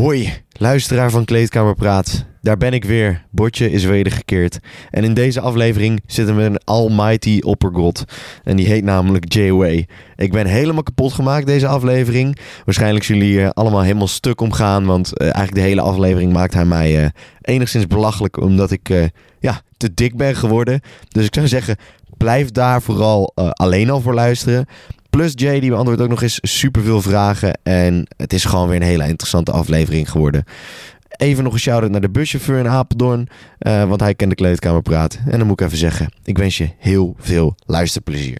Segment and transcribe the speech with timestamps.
[0.00, 2.24] Hoi, luisteraar van Kleedkamerpraat.
[2.42, 3.24] Daar ben ik weer.
[3.30, 4.58] Bordje is wedergekeerd.
[4.90, 8.04] En in deze aflevering zitten we een almighty oppergod.
[8.44, 9.88] En die heet namelijk J-Way.
[10.16, 12.38] Ik ben helemaal kapot gemaakt deze aflevering.
[12.64, 14.84] Waarschijnlijk zullen jullie hier allemaal helemaal stuk omgaan.
[14.86, 17.10] Want eh, eigenlijk de hele aflevering maakt hij mij eh,
[17.40, 18.40] enigszins belachelijk.
[18.40, 19.04] Omdat ik eh,
[19.40, 20.80] ja, te dik ben geworden.
[21.08, 21.76] Dus ik zou zeggen,
[22.20, 24.66] blijf daar vooral eh, alleen al voor luisteren.
[25.10, 27.58] Plus Jay, die beantwoordt ook nog eens superveel vragen.
[27.62, 30.44] En het is gewoon weer een hele interessante aflevering geworden.
[31.08, 33.28] Even nog een shout-out naar de buschauffeur in Apeldoorn.
[33.58, 35.18] eh, want hij kent de kleedkamerpraat.
[35.26, 38.38] En dan moet ik even zeggen, ik wens je heel veel luisterplezier.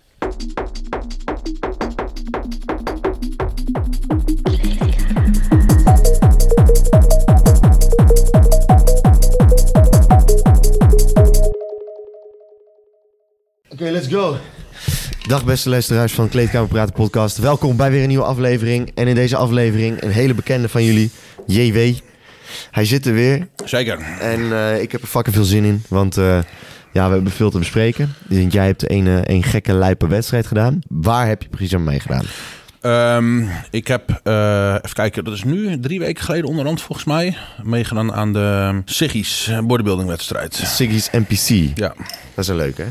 [13.73, 14.37] Oké, let's go.
[15.31, 17.39] Dag beste luisteraars van Kleedkamerpraten podcast.
[17.39, 18.91] Welkom bij weer een nieuwe aflevering.
[18.95, 21.11] En in deze aflevering een hele bekende van jullie,
[21.47, 21.79] JW.
[22.71, 23.99] Hij zit er weer Zeker.
[24.21, 25.83] en eh, ik heb er fucking veel zin in.
[25.89, 26.39] Want eh,
[26.93, 28.15] ja, we hebben veel te bespreken.
[28.29, 30.79] Jij hebt een, eh, een gekke lijpe wedstrijd gedaan.
[30.89, 32.25] Waar heb je precies aan meegedaan?
[32.81, 38.13] Ehm, ik heb, even kijken, dat is nu drie weken geleden onderhand volgens mij, meegedaan
[38.13, 40.55] aan de Siggy's bodybuilding wedstrijd.
[40.55, 41.77] Siggy's NPC.
[41.79, 41.95] Ja,
[42.35, 42.89] Dat is een leuke, hè?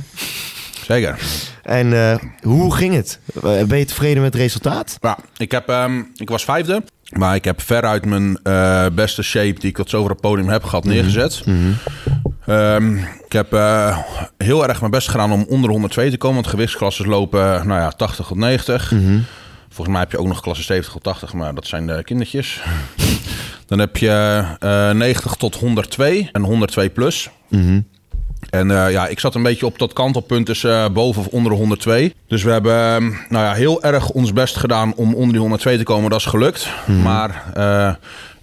[0.93, 1.19] Zeker.
[1.63, 3.19] En eh, hoe ging het?
[3.35, 4.97] Eh, Ben je tevreden met het resultaat?
[5.01, 9.59] Ja, ik, heb, ehm, ik was vijfde, maar ik heb veruit mijn eh, beste shape
[9.59, 11.43] die ik tot zover het podium heb gehad neergezet.
[12.45, 13.51] Ehm, ik heb
[14.37, 17.89] heel erg mijn best gedaan om onder 102 te komen, want gewichtsklasses lopen nou ja,
[17.89, 18.93] 80 tot 90.
[19.67, 22.61] Volgens mij heb je ook nog klasse 70 tot 80, maar dat zijn de kindertjes.
[23.67, 27.29] Dan heb je eh 90 tot 102 en 102 plus.
[28.49, 31.51] En eh, ja, ik zat een beetje op dat kantelpunt tussen eh, boven of onder
[31.51, 32.13] de 102.
[32.27, 35.77] Dus we hebben eh, nou ja, heel erg ons best gedaan om onder die 102
[35.77, 36.09] te komen.
[36.09, 36.67] Dat is gelukt.
[37.03, 37.93] Maar eh,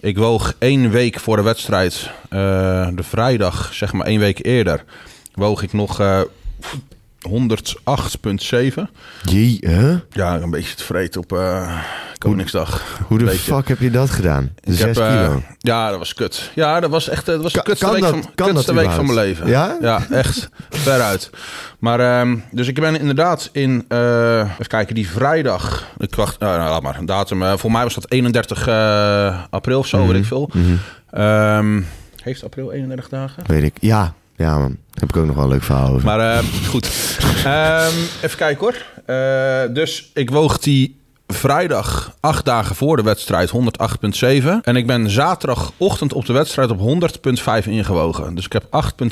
[0.01, 4.85] ik woog één week voor de wedstrijd, de vrijdag, zeg maar één week eerder,
[5.35, 6.21] woog ik nog eh
[7.29, 8.83] 108,7.
[9.23, 9.95] Jee, huh?
[10.11, 11.31] Ja, een beetje tevreden op
[12.19, 12.83] Koningsdag.
[13.07, 13.39] Hoe de Beetje.
[13.55, 14.45] fuck heb je dat gedaan?
[14.65, 15.43] Ik Zes heb, eh, kilo.
[15.59, 16.51] ja, dat was kut.
[16.55, 18.91] Ja, dat was echt dat was de Kan- kutste kan week, dat- van, kutste week
[18.91, 19.47] van mijn leven.
[19.49, 19.77] Ja?
[19.81, 20.49] Ja, echt.
[20.71, 21.31] veruit.
[21.79, 25.85] Maar, ehm, dus ik ben inderdaad in, eh, even kijken, die vrijdag.
[25.99, 27.43] Ik wacht, nou, nou, laat maar, een datum.
[27.43, 30.07] eh, voor mij was dat 31 eh, april of zo, Mhm.
[30.13, 30.51] weet ik veel.
[31.11, 31.81] Ehm,
[32.23, 33.43] heeft april 31 dagen?
[33.47, 33.75] Weet ik.
[33.81, 34.77] Ja, ja man.
[34.95, 36.05] Heb ik ook nog wel een leuk verhaal over.
[36.05, 36.91] Maar eh, goed.
[37.45, 38.77] Ehm, even kijken hoor.
[39.17, 44.45] Eh, dus ik woog die vrijdag, acht dagen voor de wedstrijd, 108,7.
[44.63, 48.35] En ik ben zaterdagochtend op de wedstrijd op 100,5 ingewogen.
[48.35, 48.65] Dus ik heb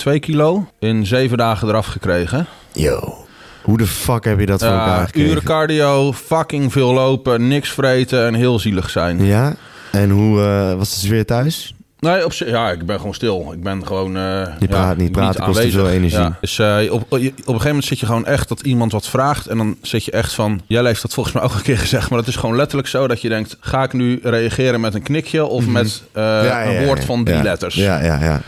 [0.09, 2.47] 8,2 kilo in zeven dagen eraf gekregen.
[2.73, 3.15] Yo.
[3.63, 5.31] Hoe de fuck heb je dat voor elkaar gekregen?
[5.31, 9.25] uren cardio, fucking veel lopen, niks vreten en heel zielig zijn.
[9.25, 9.55] Ja?
[9.93, 11.75] En hoe eh, was de sfeer thuis?
[12.04, 13.50] Nee, op ja, ik ben gewoon stil.
[13.53, 14.12] Ik ben gewoon.
[14.12, 16.19] Je praat ja, niet, praten kost te veel energie.
[16.19, 16.37] Ja.
[16.41, 19.47] Dus eh, op, op een gegeven moment zit je gewoon echt dat iemand wat vraagt.
[19.47, 20.60] En dan zit je echt van.
[20.66, 22.10] Jij heeft dat volgens mij ook een keer gezegd.
[22.10, 25.03] Maar het is gewoon letterlijk zo dat je denkt: ga ik nu reageren met een
[25.03, 27.75] knikje of met eh, een woord van drie letters?
[27.75, 28.41] Ja, ja, ja.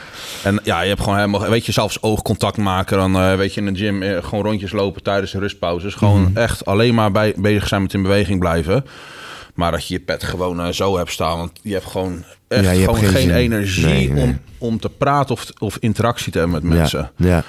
[0.42, 2.96] En ja, je hebt gewoon helemaal, weet je, zelfs oogcontact maken.
[2.98, 5.94] Dan weet je in de gym gewoon rondjes lopen tijdens de rustpauzes.
[5.94, 6.36] Gewoon Mhm.
[6.36, 8.84] echt alleen maar bij, bezig zijn met in beweging blijven.
[9.54, 11.38] Maar dat je je pet gewoon zo hebt staan.
[11.38, 14.22] Want je hebt gewoon echt Ja, je hebt gewoon geen geen, energie Nee, nee.
[14.24, 17.10] Om, om te praten of, of interactie te hebben met mensen.
[17.16, 17.42] Ja, ja.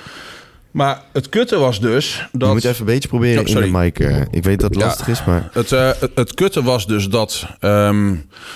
[0.71, 2.47] Maar het kutte was dus dat...
[2.47, 3.99] Je moet even een beetje proberen Oh, in de mic.
[3.99, 4.21] eh.
[4.31, 5.49] ik weet dat het lastig is, maar...
[5.53, 8.15] Het, eh, het, het kutte was dus dat ehm,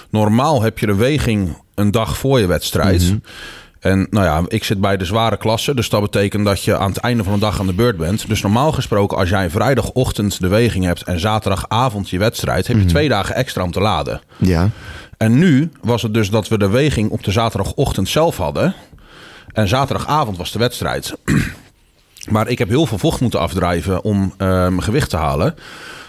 [0.09, 3.01] normaal heb je de weging een dag voor je wedstrijd.
[3.01, 3.16] Mhm.
[3.81, 5.74] En nou ja, ik zit bij de zware klasse.
[5.75, 8.28] Dus dat betekent dat je aan het einde van de dag aan de beurt bent.
[8.28, 12.78] Dus normaal gesproken, als jij vrijdagochtend de weging hebt en zaterdagavond je wedstrijd, Mhm.
[12.78, 14.22] heb je twee dagen extra om te laden.
[14.38, 14.69] Ja.
[15.18, 18.74] En nu was het dus dat we de weging op de zaterdagochtend zelf hadden.
[19.53, 21.13] En zaterdagavond was de wedstrijd.
[22.30, 25.56] Maar ik heb heel veel vocht moeten afdrijven om eh, mijn gewicht te halen.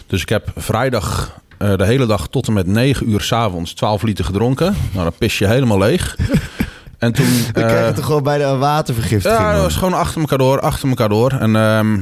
[0.07, 4.03] Dus ik heb vrijdag eh, de hele dag tot en met 9 uur s'avonds 12
[4.03, 4.77] liter gedronken.
[4.93, 6.17] Nou, dan pis je helemaal leeg.
[7.03, 7.27] En toen...
[7.53, 9.41] Eh, krijg je toch gewoon bijna een watervergiftiging.
[9.41, 11.33] ja, dat was gewoon achter elkaar door, achter elkaar door.
[11.33, 11.99] En ehm,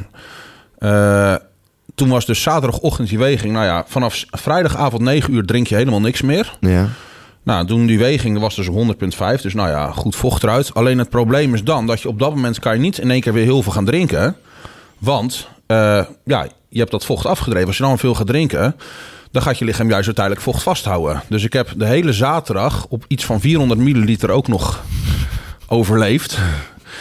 [0.79, 1.35] eh,
[1.95, 3.53] toen was dus zaterdagochtend die weging.
[3.53, 6.57] Nou ja, vanaf vrijdagavond 9 uur drink je helemaal niks meer.
[6.61, 6.89] Ja.
[7.43, 9.43] Nou, toen die weging was dus 100,5.
[9.43, 10.75] Dus nou ja, goed vocht eruit.
[10.75, 13.21] Alleen het probleem is dan dat je op dat moment kan je niet in één
[13.21, 14.37] keer weer heel veel gaan drinken.
[14.99, 17.67] Want eh, ja, je hebt dat vocht afgedreven.
[17.67, 18.77] Als je dan veel gaat drinken,
[19.31, 21.23] dan gaat je lichaam juist uiteindelijk vocht vasthouden.
[21.29, 24.85] Dus ik heb de hele zaterdag op iets van 400 milliliter ook nog
[25.69, 26.39] overleefd.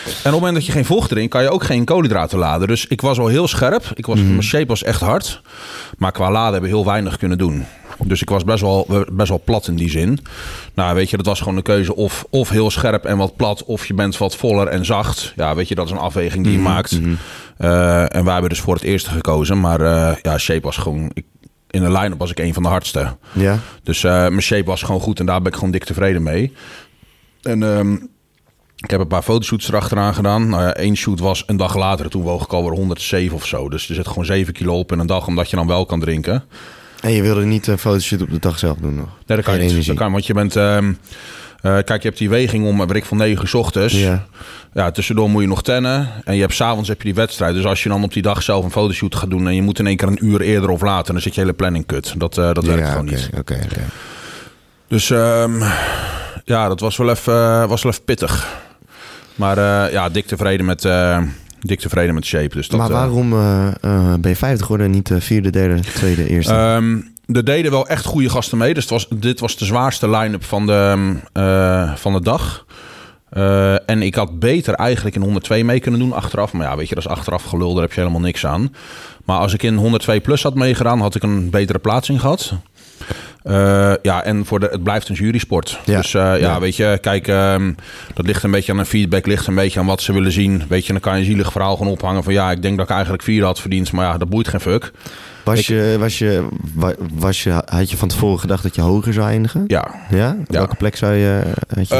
[0.05, 2.67] op het moment dat je geen vocht erin, kan je ook geen koolhydraten laden.
[2.67, 3.91] Dus ik was al heel scherp.
[3.93, 5.41] Ik was, Mijn shape was echt hard.
[5.97, 7.65] Maar qua laden hebben we heel weinig kunnen doen.
[8.03, 10.19] Dus ik was best wel, best wel plat in die zin.
[10.73, 13.63] Nou, weet je, dat was gewoon een keuze of, of heel scherp en wat plat...
[13.63, 15.33] of je bent wat voller en zacht.
[15.35, 16.99] Ja, weet je, dat is een afweging die je maakt.
[17.57, 19.59] Eh, en wij hebben dus voor het eerste gekozen.
[19.59, 21.11] Maar eh, ja, shape was gewoon...
[21.13, 21.25] Ik,
[21.69, 23.17] in de line-up was ik een van de hardste.
[23.31, 23.59] Ja.
[23.83, 26.53] Dus eh, mijn shape was gewoon goed en daar ben ik gewoon dik tevreden mee.
[27.41, 27.93] En ehm,
[28.75, 30.49] ik heb een paar fotoshoots erachteraan gedaan.
[30.49, 32.09] Nou ja, één shoot was een dag later.
[32.09, 33.69] Toen woog ik alweer 107 of zo.
[33.69, 35.99] Dus er zit gewoon 7 kilo op in een dag, omdat je dan wel kan
[35.99, 36.43] drinken.
[37.01, 39.09] En je wilde niet een fotoshoot op de dag zelf doen nog?
[39.25, 39.85] Nee, dat kan niet.
[39.85, 40.55] Dat kan, want je bent...
[40.55, 40.93] ehm,
[41.61, 43.93] eh, kijk, je hebt die weging om, weet ik, van 9 uur 's ochtends.
[43.93, 44.25] Ja.
[44.73, 46.07] Ja, tussendoor moet je nog tennen.
[46.23, 47.53] En je hebt s'avonds heb je die wedstrijd.
[47.53, 49.47] Dus als je dan op die dag zelf een fotoshoot gaat doen...
[49.47, 51.13] en je moet in één keer een uur eerder of later...
[51.13, 52.13] dan zit je hele planning kut.
[52.17, 53.29] Dat, eh, dat werkt gewoon niet.
[53.37, 53.81] Oké, oké.
[54.87, 55.61] Dus ehm,
[56.45, 58.47] ja, dat was wel even, eh, was wel even pittig.
[59.35, 60.87] Maar ja, dik tevreden met,
[61.59, 62.55] dik tevreden met shape.
[62.55, 63.29] Dus dat, Maar waarom
[64.21, 66.53] ben je 50 geworden en niet de vierde, derde, tweede, eerste?
[66.53, 66.97] Ehm,
[67.33, 68.73] er deden wel echt goede gasten mee.
[68.73, 72.65] Dus het was, dit was de zwaarste line-up van de, ehm, eh, van de dag.
[73.29, 76.53] Eh, en ik had beter eigenlijk in 102 mee kunnen doen achteraf.
[76.53, 77.73] Maar ja, weet je, dat is achteraf gelul.
[77.73, 78.73] Daar heb je helemaal niks aan.
[79.25, 82.53] Maar als ik in 102 plus had meegedaan, had ik een betere plaatsing gehad.
[83.43, 85.79] Eh, ja, en voor de, het blijft een jurysport.
[85.85, 85.97] Ja.
[85.97, 86.59] Dus ja, Ja.
[86.59, 87.73] weet je, kijk, ehm,
[88.13, 90.63] dat ligt een beetje aan de feedback, ligt een beetje aan wat ze willen zien.
[90.67, 92.85] Weet je, dan kan je een zielig verhaal gaan ophangen van ja, ik denk dat
[92.85, 94.91] ik eigenlijk vier had verdiend, maar ja, dat boeit geen fuck.
[95.55, 99.13] Was, je, was, je, wa- was je, had je van tevoren gedacht dat je hoger
[99.13, 99.63] zou eindigen?
[99.67, 99.87] Ja.
[100.09, 100.29] Ja?
[100.39, 100.57] Op Ja.
[100.57, 101.41] Welke plek zou je...
[101.75, 101.95] Had je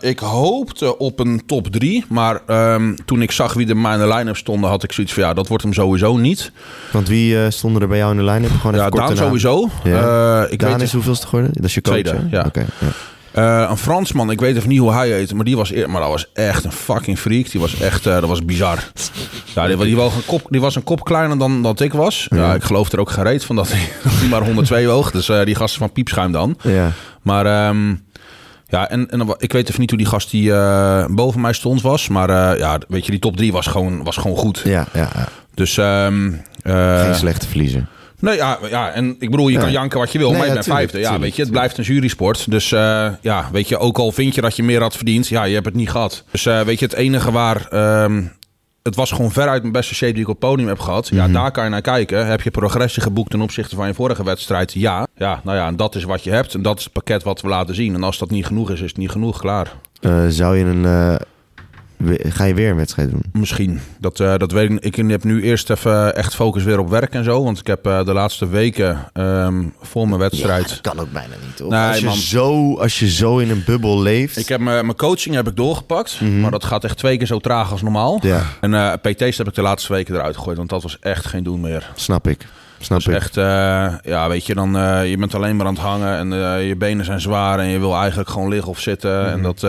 [0.00, 3.92] Eh, ik hoopte op een top 3, maar ehm, toen ik zag wie er mij
[3.94, 6.52] in de line-up stonden, had ik zoiets van ja, dat wordt hem sowieso niet.
[6.92, 8.50] Want wie eh, stonden er bij jou in de line-up?
[8.60, 9.68] Gewoon Ja, even Daan sowieso.
[9.84, 10.42] Ja.
[10.44, 11.50] Eh, ik Daan weet is hoeveelste geworden?
[11.54, 12.44] Dat is je coach, Tweede, ja.
[12.46, 12.86] Oké, ja.
[13.34, 16.10] Eh, een Fransman, ik weet even niet hoe hij heet, maar die was, maar dat
[16.10, 17.50] was echt een fucking freak.
[17.50, 18.78] Die was echt, eh, dat was bizar.
[19.54, 22.26] Ja, die, die, woog een kop, die was een kop kleiner dan dat ik was.
[22.30, 23.88] Ja, ik geloof er ook geen reet van dat hij,
[24.30, 25.10] maar 102 woog.
[25.10, 26.58] Dus eh, die gasten van piepschuim dan.
[26.62, 26.92] Ja.
[27.22, 27.94] Maar ehm,
[28.68, 30.52] ja, en, en ik weet even niet hoe die gast die
[31.06, 32.08] boven mij stond was.
[32.08, 34.60] Maar ja, weet je, die top 3 was gewoon, was gewoon goed.
[34.64, 35.28] Ja, ja, ja.
[35.54, 36.32] Dus ehm,
[36.62, 37.86] eh, Geen slechte verliezer.
[38.24, 40.52] Nee, ja, ja, en ik bedoel, je kan janken wat je wil, Nee, maar je
[40.52, 41.08] ja, bent tuurlijk, vijfde.
[41.08, 42.50] Ja, tuurlijk, weet je, het blijft een jurysport.
[42.50, 45.44] Dus eh, ja, weet je, ook al vind je dat je meer had verdiend, ja,
[45.44, 46.24] je hebt het niet gehad.
[46.30, 47.66] Dus eh, weet je, het enige waar...
[47.70, 48.22] ehm,
[48.82, 51.08] het was gewoon veruit mijn beste shape die ik op het podium heb gehad.
[51.08, 52.26] Ja, daar kan je naar kijken.
[52.26, 54.72] Heb je progressie geboekt ten opzichte van je vorige wedstrijd?
[54.72, 55.06] Ja.
[55.16, 56.54] Ja, nou ja, en dat is wat je hebt.
[56.54, 57.94] En dat is het pakket wat we laten zien.
[57.94, 59.40] En als dat niet genoeg is, is het niet genoeg.
[59.40, 59.72] Klaar.
[60.00, 61.18] Eh, zou je een...
[61.98, 63.22] eh, ga je weer een wedstrijd doen?
[63.32, 63.80] Misschien.
[64.00, 64.84] Dat, eh, dat weet ik.
[64.84, 67.44] Ik heb nu eerst even echt focus weer op werk en zo.
[67.44, 70.68] Want ik heb eh, de laatste weken ehm, voor mijn wedstrijd...
[70.68, 71.70] dat kan ook bijna niet, toch?
[71.70, 72.16] Nee, als, je man.
[72.16, 74.36] zo, als je zo in een bubbel leeft...
[74.36, 77.70] Ik heb mijn coaching heb ik doorgepakt, maar dat gaat echt twee keer zo traag
[77.70, 78.18] als normaal.
[78.22, 78.42] Ja.
[78.60, 81.42] En eh, PT's heb ik de laatste weken eruit gegooid, want dat was echt geen
[81.42, 81.90] doen meer.
[81.94, 82.46] Snap ik.
[82.80, 83.14] Snap ik.
[83.14, 86.32] echt, eh, ja, weet je, dan eh, je bent alleen maar aan het hangen en
[86.32, 89.28] eh, je benen zijn zwaar en je wil eigenlijk gewoon liggen of zitten Mhm.
[89.32, 89.66] en dat.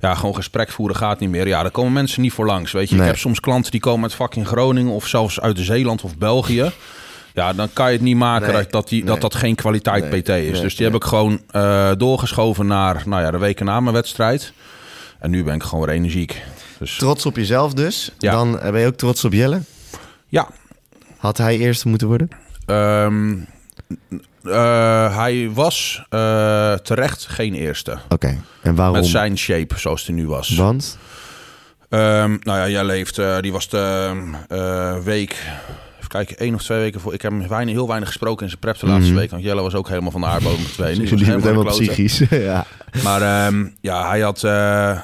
[0.00, 1.46] Ja, gewoon gesprek voeren gaat niet meer.
[1.46, 2.72] Ja, daar komen mensen niet voor langs.
[2.72, 3.04] Weet je, Nee.
[3.04, 6.72] ik heb soms klanten die komen uit fucking Groningen of zelfs uit Zeeland of België.
[7.34, 8.56] Ja, dan kan je het niet maken Nee.
[8.62, 9.08] dat, dat, die, Nee.
[9.12, 10.10] dat dat geen kwaliteit.
[10.22, 10.60] PT is.
[10.60, 14.52] Dus die heb ik gewoon eh, doorgeschoven naar nou ja, de weken na mijn wedstrijd.
[15.18, 16.42] En nu ben ik gewoon weer energiek.
[16.78, 18.12] Dus Trots op jezelf dus.
[18.18, 18.32] Ja.
[18.32, 19.60] Dan eh, ben je ook trots op Jelle.
[20.28, 20.48] ja,
[21.16, 22.28] Had hij eerste moeten worden?
[22.66, 23.34] ehm,
[24.42, 27.98] eh, hij was eh, terecht geen eerste.
[28.08, 28.38] Oké.
[28.62, 28.96] En waarom?
[28.96, 30.54] Met zijn shape zoals hij nu was.
[30.56, 30.98] Want?
[31.88, 33.18] Ehm, nou ja, jij leeft.
[33.18, 34.12] eh, die was de
[35.04, 35.30] week.
[35.96, 37.14] Even kijken, één of twee weken voor.
[37.14, 39.30] Ik heb hem weinig, heel weinig gesproken in zijn prep de laatste week.
[39.30, 40.98] Want Jelle was ook helemaal van de aardbodem verdwenen.
[40.98, 41.30] Die was Mhm.
[41.38, 42.18] Die helemaal, psychisch.
[42.52, 42.64] ja.
[43.02, 44.40] Maar ehm, ja, hij, had,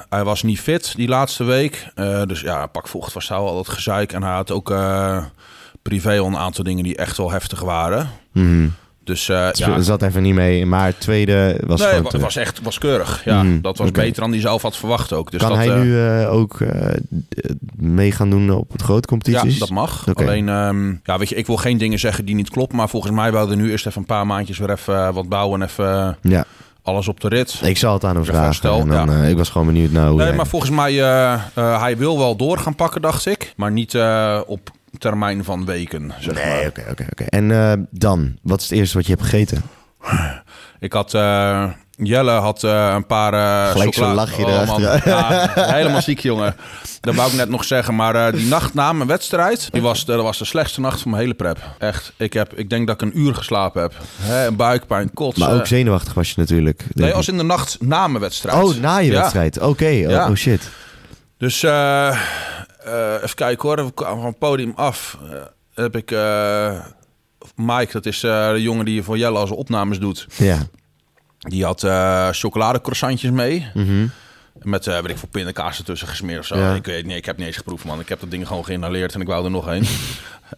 [0.09, 1.87] hij was niet fit die laatste week.
[2.25, 4.13] Dus ja, pak vocht was al dat gezeik.
[4.13, 4.73] En hij had ook
[5.81, 8.09] privé al een aantal dingen die echt wel heftig waren.
[8.43, 8.67] Mhm.
[9.03, 9.51] Dus Ja.
[9.53, 10.65] ja, zat even niet mee.
[10.65, 13.21] Maar het tweede was nee, het was echt was keurig.
[13.25, 15.31] Ja, Mhm, dat was beter dan hij zelf had verwacht ook.
[15.31, 16.57] Dus kan dat, hij eh, nu eh, ook
[17.75, 19.53] mee gaan doen op het grote competities?
[19.53, 20.05] Ja, dat mag.
[20.13, 22.77] Alleen, ehm, ja, weet je, ik wil geen dingen zeggen die niet kloppen.
[22.77, 25.67] Maar volgens mij wilden nu eerst even een paar maandjes weer even wat bouwen en
[25.67, 26.45] even Ja,
[26.83, 27.59] alles op de rit.
[27.63, 28.43] ik zal het aan hem vragen.
[28.43, 29.23] herstel, en dan, ja.
[29.23, 31.41] ik was gewoon benieuwd naar hoe Nee, jij- maar volgens mij, eh,
[31.81, 33.53] hij wil wel door gaan pakken, dacht ik.
[33.55, 33.97] Maar niet
[34.47, 36.65] op termijn van weken, zeg Nee, maar.
[36.67, 37.23] oké, oké, oké.
[37.23, 39.61] En eh, dan, wat is het eerste wat je hebt gegeten?
[40.79, 41.13] Ik had...
[41.13, 43.33] eh, Jelle had eh, een paar...
[43.33, 44.81] eh, Gelijk zo'n chocola- lachje man.
[44.81, 45.09] erachter.
[45.09, 46.55] Ja, helemaal ziek, jongen.
[47.01, 47.95] Dat wou ik net nog zeggen.
[47.95, 49.67] Maar eh, die nacht na mijn wedstrijd...
[49.71, 51.57] Die was, dat was de slechtste nacht van mijn hele prep.
[51.79, 52.13] Echt.
[52.17, 53.93] Ik, heb, ik denk dat ik een uur geslapen heb.
[54.21, 55.47] Hè, een buikpijn, kotsen.
[55.47, 56.77] Maar ook zenuwachtig was je natuurlijk.
[56.77, 57.15] denk Nee, ik.
[57.15, 58.63] als in de nacht na mijn wedstrijd.
[58.63, 59.19] Oh, na je Ja.
[59.19, 59.59] wedstrijd.
[59.61, 60.29] Oké, oh, Ja.
[60.29, 60.69] oh shit.
[61.37, 62.19] Dus eh,
[62.85, 63.85] eh, even kijken hoor.
[63.85, 65.17] We kwamen van het podium af.
[65.31, 65.41] Eh,
[65.73, 66.79] heb ik eh,
[67.55, 70.27] Mike, dat is de jongen die voor Jelle als opnames doet.
[70.37, 70.57] Ja.
[71.37, 71.87] Die had
[72.31, 73.67] chocoladecroissantjes mee.
[73.73, 74.07] Mhm.
[74.61, 76.57] Met, weet ik veel, pindakaas ertussen gesmeerd of zo.
[76.57, 76.73] Ja.
[76.73, 77.99] Ik weet niet, ik heb niet eens geproefd, man.
[77.99, 79.85] Ik heb dat ding gewoon geïnhaleerd en ik wou er nog een.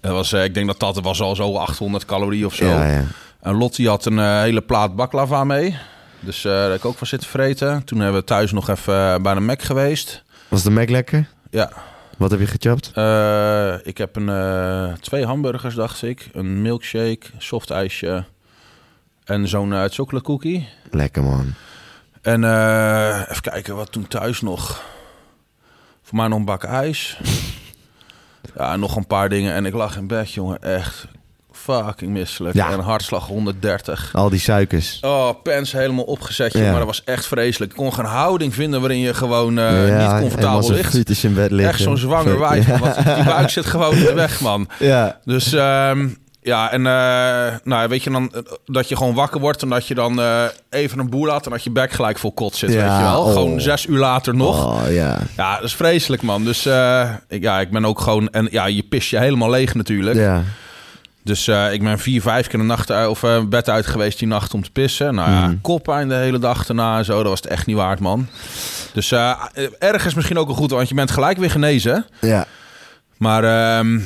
[0.01, 2.65] Dat was, ik denk dat dat was al zo 800 calorieën of zo.
[2.65, 3.03] Ja, ja.
[3.41, 5.77] En Lottie had een hele plaat baklava mee.
[6.19, 7.83] Dus eh, daar heb ik ook van zitten vreten.
[7.83, 10.23] Toen hebben we thuis nog even bij de Mac geweest.
[10.47, 11.27] Was de Mac lekker?
[11.49, 11.71] Ja,
[12.17, 12.91] Wat heb je gechapt?
[12.93, 16.29] eh, ik heb een, eh, twee hamburgers, dacht ik.
[16.33, 18.25] Een milkshake, soft ijsje
[19.23, 20.69] en zo'n uh, chocolate cookie.
[20.91, 21.53] Lekker man.
[22.21, 22.43] En
[23.29, 24.83] even kijken, wat toen thuis nog?
[26.01, 27.19] Voor mij nog een bak ijs.
[28.57, 29.53] ja, nog een paar dingen.
[29.53, 30.61] En ik lag in bed, jongen.
[30.61, 31.07] Echt
[31.73, 32.55] fucking misselijk.
[32.55, 32.71] Ja.
[32.71, 34.09] En hartslag 130.
[34.13, 34.97] Al die suikers.
[35.01, 36.61] Oh, pens helemaal opgezet, Ja.
[36.69, 37.71] maar dat was echt vreselijk.
[37.71, 41.23] Ik kon geen houding vinden waarin je gewoon eh, Ja, niet comfortabel ligt.
[41.23, 41.69] in bed liggen.
[41.73, 42.65] Echt zo'n zwanger wijf.
[42.65, 44.67] Die buik zit gewoon in de weg, man.
[44.79, 45.19] Ja.
[45.25, 46.07] Dus ehm,
[46.41, 49.87] ja, en eh, nou, weet je dan eh, dat je gewoon wakker wordt en dat
[49.87, 50.21] je dan
[50.69, 53.03] even een boel laat en dat je bek gelijk vol kot zit, Ja, weet je
[53.03, 53.21] wel.
[53.23, 53.31] oh.
[53.31, 54.65] Gewoon zes uur later nog.
[54.65, 55.17] Oh ja.
[55.37, 56.43] Ja, dat is vreselijk, man.
[56.43, 56.65] Dus
[57.27, 58.29] ik, ja, ik ben ook gewoon...
[58.29, 60.15] En ja, je pist je helemaal leeg natuurlijk.
[60.15, 60.43] Ja.
[61.27, 64.19] Dus eh, ik ben vier, vijf keer een nacht uit, of eh, bed uit geweest
[64.19, 65.15] die nacht om te pissen.
[65.15, 65.61] Nou ja, Mm.
[65.61, 67.17] koppijn de hele dag daarna en zo.
[67.17, 68.27] Dat was het echt niet waard, man.
[68.93, 69.41] Dus eh,
[69.79, 72.05] ergens misschien ook wel goed, want je bent gelijk weer genezen.
[72.21, 72.45] Ja.
[73.17, 73.99] Maar ehm,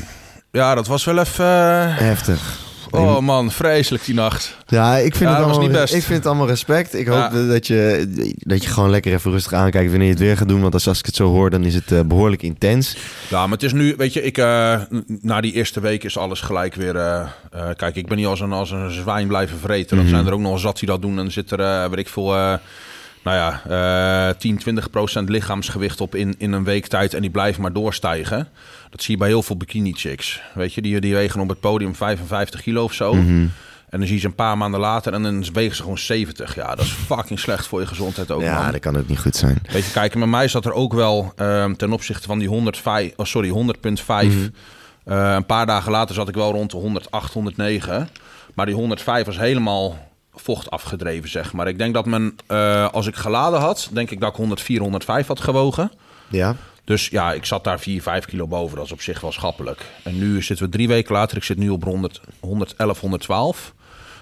[0.51, 1.45] ja, dat was wel even...
[1.93, 2.57] Heftig.
[2.91, 4.57] Oh man, vreselijk die nacht.
[4.67, 6.93] Ja, ik vind, Ja, het allemaal, niet ik vind het allemaal respect.
[6.95, 7.45] Ik hoop Ja.
[7.47, 10.61] dat, je, dat je gewoon lekker even rustig aankijkt wanneer je het weer gaat doen.
[10.61, 12.97] Want als, als ik het zo hoor, dan is het eh, behoorlijk intens.
[13.29, 14.79] Ja, maar het is nu, weet je, ik, eh,
[15.21, 16.95] na die eerste week is alles gelijk weer.
[16.95, 17.27] eh,
[17.75, 19.95] kijk, ik ben niet als een, als een zwijn blijven vreten.
[19.95, 20.13] Dan Mhm.
[20.15, 21.11] zijn er ook nog zat die dat doen.
[21.11, 22.35] En dan zit er, weet ik veel,
[23.23, 23.61] nou ja,
[24.29, 27.13] eh 10, 20 procent lichaamsgewicht op in, in een week tijd.
[27.13, 28.47] En die blijven maar doorstijgen.
[28.89, 30.41] Dat zie je bij heel veel bikini chicks.
[30.53, 33.13] Weet je, die, die wegen op het podium 55 kilo of zo.
[33.13, 33.47] Mhm.
[33.89, 36.55] En dan zie je ze een paar maanden later en dan wegen ze gewoon 70.
[36.55, 38.71] Ja, dat is fucking slecht voor je gezondheid ook, ja, man.
[38.71, 39.61] dat kan ook niet goed zijn.
[39.71, 43.13] Weet je, kijk, met mij zat er ook wel ehm, ten opzichte van die 105,
[43.15, 44.51] oh sorry, 100.5.
[45.03, 48.09] eh, een paar dagen later zat ik wel rond de 108, 109.
[48.53, 51.67] Maar die 105 was helemaal vocht afgedreven, zeg maar.
[51.67, 55.27] Ik denk dat men, eh, als ik geladen had, denk ik dat ik 104, 105
[55.27, 55.91] had gewogen.
[56.29, 56.55] Ja?
[56.83, 58.75] Dus ja, ik zat daar 4, 5 kilo boven.
[58.75, 59.85] Dat is op zich wel schappelijk.
[60.03, 61.37] En nu zitten we drie weken later.
[61.37, 63.73] Ik zit nu op 100, 111, 112.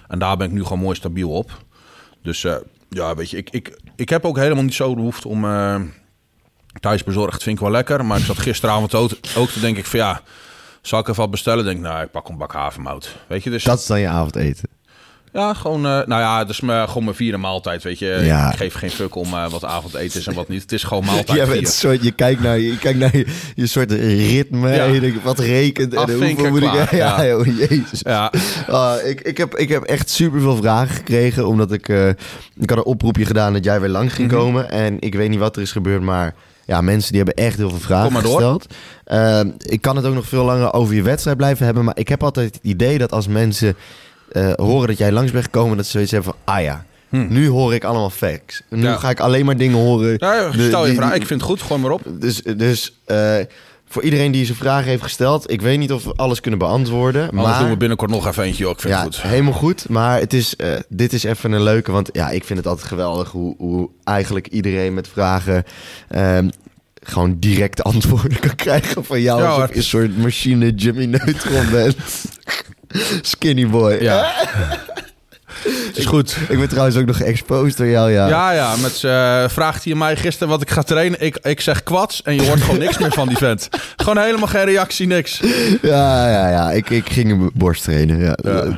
[0.08, 1.64] En daar ben ik nu gewoon mooi stabiel op.
[2.22, 2.56] Dus eh,
[2.88, 5.80] ja, weet je, ik, ik, ik heb ook helemaal niet zo de behoefte om eh
[6.80, 7.42] thuis bezorgd.
[7.42, 8.04] Vind ik wel lekker.
[8.04, 10.20] Maar ik zat gisteravond ook, ook te denk ik van ja,
[10.82, 11.64] zal ik even wat bestellen?
[11.64, 13.16] Denk ik, nou, ik pak een bak havermout.
[13.26, 14.68] Weet je, dus Dat is dan je avondeten.
[15.32, 18.20] Ja, gewoon, eh, nou ja, het is mijn, gewoon mijn vierde maaltijd, weet je.
[18.22, 18.50] Ja.
[18.50, 20.62] Ik geef geen fuck om eh, wat avondeten is en wat niet.
[20.62, 21.56] Het is gewoon maaltijd Ja, vier.
[21.56, 24.70] het soort, je kijkt naar je, kijkt naar je, je soort ritme.
[24.74, 24.84] Ja.
[24.84, 25.94] En je denkt, wat rekent.
[25.94, 26.72] En hoeveel moet ik...
[26.72, 27.26] Ja, ja.
[27.26, 28.00] joh, jezus.
[28.00, 28.32] Ja,
[28.68, 31.46] Ah, ik, ik, heb, ik heb echt superveel vragen gekregen.
[31.46, 31.88] Omdat ik...
[31.88, 32.08] eh,
[32.56, 34.36] ik had een oproepje gedaan dat jij weer lang ging Mhm.
[34.40, 34.70] komen.
[34.70, 36.34] En ik weet niet wat er is gebeurd, maar...
[36.64, 38.32] Ja, mensen die hebben echt heel veel vragen Kom maar door.
[38.32, 38.66] gesteld.
[39.04, 41.84] Ehm, ik kan het ook nog veel langer over je wedstrijd blijven hebben.
[41.84, 43.76] Maar ik heb altijd het idee dat als mensen
[44.32, 45.76] eh, horen dat jij langs bent gekomen...
[45.76, 46.54] dat ze zoiets hebben van...
[46.54, 47.26] Ah ja, Hm.
[47.28, 48.62] nu hoor ik allemaal facts.
[48.68, 48.96] Nu Ja.
[48.96, 50.14] ga ik alleen maar dingen horen...
[50.18, 51.14] ja stel je vraag.
[51.14, 52.02] Ik vind het goed, gooi maar op.
[52.06, 53.36] dus, dus eh,
[53.88, 57.22] voor iedereen die zijn vragen heeft gesteld, ik weet niet of we alles kunnen beantwoorden.
[57.30, 58.68] Anders maar doen we binnenkort nog even eentje.
[58.68, 59.30] Ik vind ja, het goed.
[59.30, 59.88] helemaal goed.
[59.88, 62.86] Maar het is, eh, dit is even een leuke, want ja, ik vind het altijd
[62.86, 65.64] geweldig hoe, hoe eigenlijk iedereen met vragen
[66.08, 66.48] ehm,
[67.02, 69.42] gewoon direct antwoorden kan krijgen van jou.
[69.42, 69.68] Ja, hoor.
[69.70, 71.96] je een soort machine Jimmy Neutron bent.
[73.22, 73.92] Skinny boy.
[74.00, 74.32] Ja.
[75.94, 76.36] is goed.
[76.48, 78.28] Ik ben trouwens ook nog geëxposed door jou, ja.
[78.28, 78.76] Ja, ja.
[78.76, 81.20] Met, eh vraagt hij mij gisteren wat ik ga trainen.
[81.20, 83.68] Ik, ik zeg kwats en je hoort gewoon niks meer van die vent.
[83.96, 85.40] Gewoon helemaal geen reactie, niks.
[85.82, 86.70] Ja, ja, ja.
[86.70, 88.18] Ik, ik ging een borst trainen.
[88.20, 88.38] Ja.
[88.42, 88.76] Ja.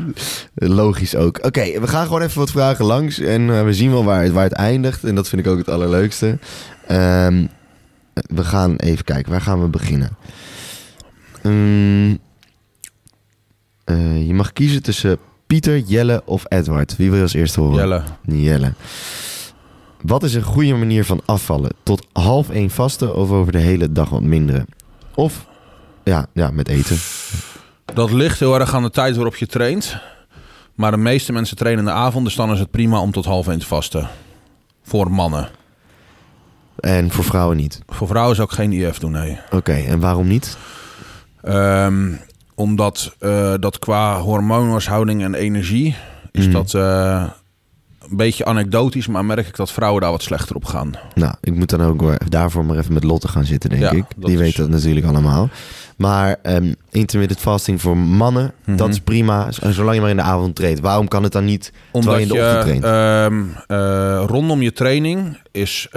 [0.54, 1.44] Logisch ook.
[1.44, 3.18] Oké, we gaan gewoon even wat vragen langs.
[3.18, 5.04] En eh, we zien wel waar het, waar het eindigt.
[5.04, 6.38] En dat vind ik ook het allerleukste.
[6.86, 7.46] Ehm,
[8.12, 9.32] we gaan even kijken.
[9.32, 10.16] Waar gaan we beginnen?
[11.42, 12.18] Mm,
[13.84, 16.96] eh, je mag kiezen tussen Pieter, Jelle of Edward.
[16.96, 17.76] Wie wil je als eerste horen?
[17.76, 18.02] Jelle.
[18.22, 18.72] Jelle.
[20.02, 21.70] Wat is een goede manier van afvallen?
[21.82, 24.66] Tot half één vasten of over de hele dag wat minderen?
[25.14, 25.46] Of
[26.04, 26.96] ja, ja met eten.
[27.94, 29.96] Dat ligt heel erg aan de tijd waarop je traint.
[30.74, 32.24] Maar de meeste mensen trainen in de avond.
[32.24, 34.08] Dus dan is het prima om tot half één te vasten.
[34.82, 35.48] Voor mannen.
[36.80, 37.80] En voor vrouwen niet.
[37.86, 39.38] Voor vrouwen zou ik geen IF doen, nee.
[39.50, 40.56] Oké, en waarom niet?
[41.42, 42.12] Ehm,
[42.54, 45.96] omdat eh, dat qua hormoonhuishouding en energie
[46.32, 46.52] is Mhm.
[46.52, 47.24] dat eh,
[48.10, 50.92] beetje anekdotisch, maar merk ik dat vrouwen daar wat slechter op gaan.
[51.14, 54.04] Nou, ik moet dan ook daarvoor maar even met Lotte gaan zitten, denk Ja, ik.
[54.16, 55.48] Die is- weet dat natuurlijk allemaal.
[55.96, 58.76] Maar ehm, intermittent fasting voor mannen, Mhm.
[58.76, 59.46] dat is prima.
[59.50, 60.80] Zolang je maar in de avond treedt.
[60.80, 63.54] Waarom kan het dan niet Omdat terwijl je in de ochtend traint?
[63.68, 65.88] ehm, eh, rondom je training is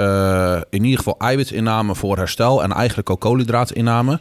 [0.70, 4.20] in ieder geval eiwitinname voor herstel en eigenlijk ook koolhydraatinname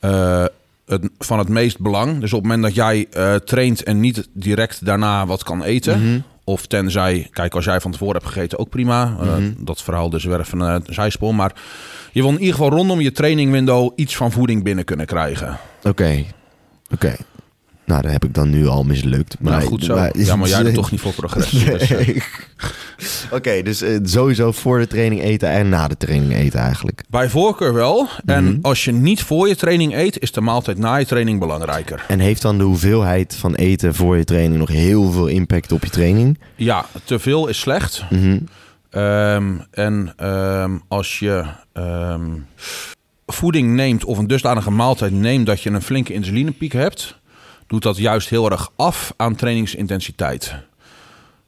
[0.00, 0.44] eh,
[0.86, 2.20] het, van het meest belang.
[2.20, 6.00] Dus op het moment dat jij eh, traint en niet direct daarna wat kan eten,
[6.02, 6.18] Mhm.
[6.44, 9.16] of tenzij, kijk, als jij van tevoren hebt gegeten, ook prima.
[9.20, 9.50] Eh, Mhm.
[9.58, 11.34] dat verhaal dus weer even een zijspoor.
[11.34, 11.52] Maar
[12.12, 15.58] je wil in ieder geval rondom je training window iets van voeding binnen kunnen krijgen.
[15.82, 16.24] Oké,
[16.92, 17.16] oké.
[17.86, 19.36] Nou, dat heb ik dan nu al mislukt.
[19.40, 20.08] Maar, nou, goed zo.
[20.16, 21.64] ja, maar jij doet toch niet voor progressie.
[21.70, 22.16] Dus, eh.
[23.30, 27.02] Oké, dus eh, sowieso voor de training eten en na de training eten eigenlijk.
[27.08, 28.08] Bij voorkeur wel.
[28.26, 28.58] En Mhm.
[28.62, 32.04] als je niet voor je training eet, is de maaltijd na je training belangrijker.
[32.08, 35.84] En heeft dan de hoeveelheid van eten voor je training nog heel veel impact op
[35.84, 36.38] je training?
[36.56, 38.04] Ja, te veel is slecht.
[38.10, 38.38] Mhm.
[38.90, 42.30] Ehm, en ehm, als je ehm,
[43.26, 47.18] voeding neemt of een dusdanige maaltijd neemt dat je een flinke insulinepiek hebt,
[47.66, 50.54] doet dat juist heel erg af aan trainingsintensiteit.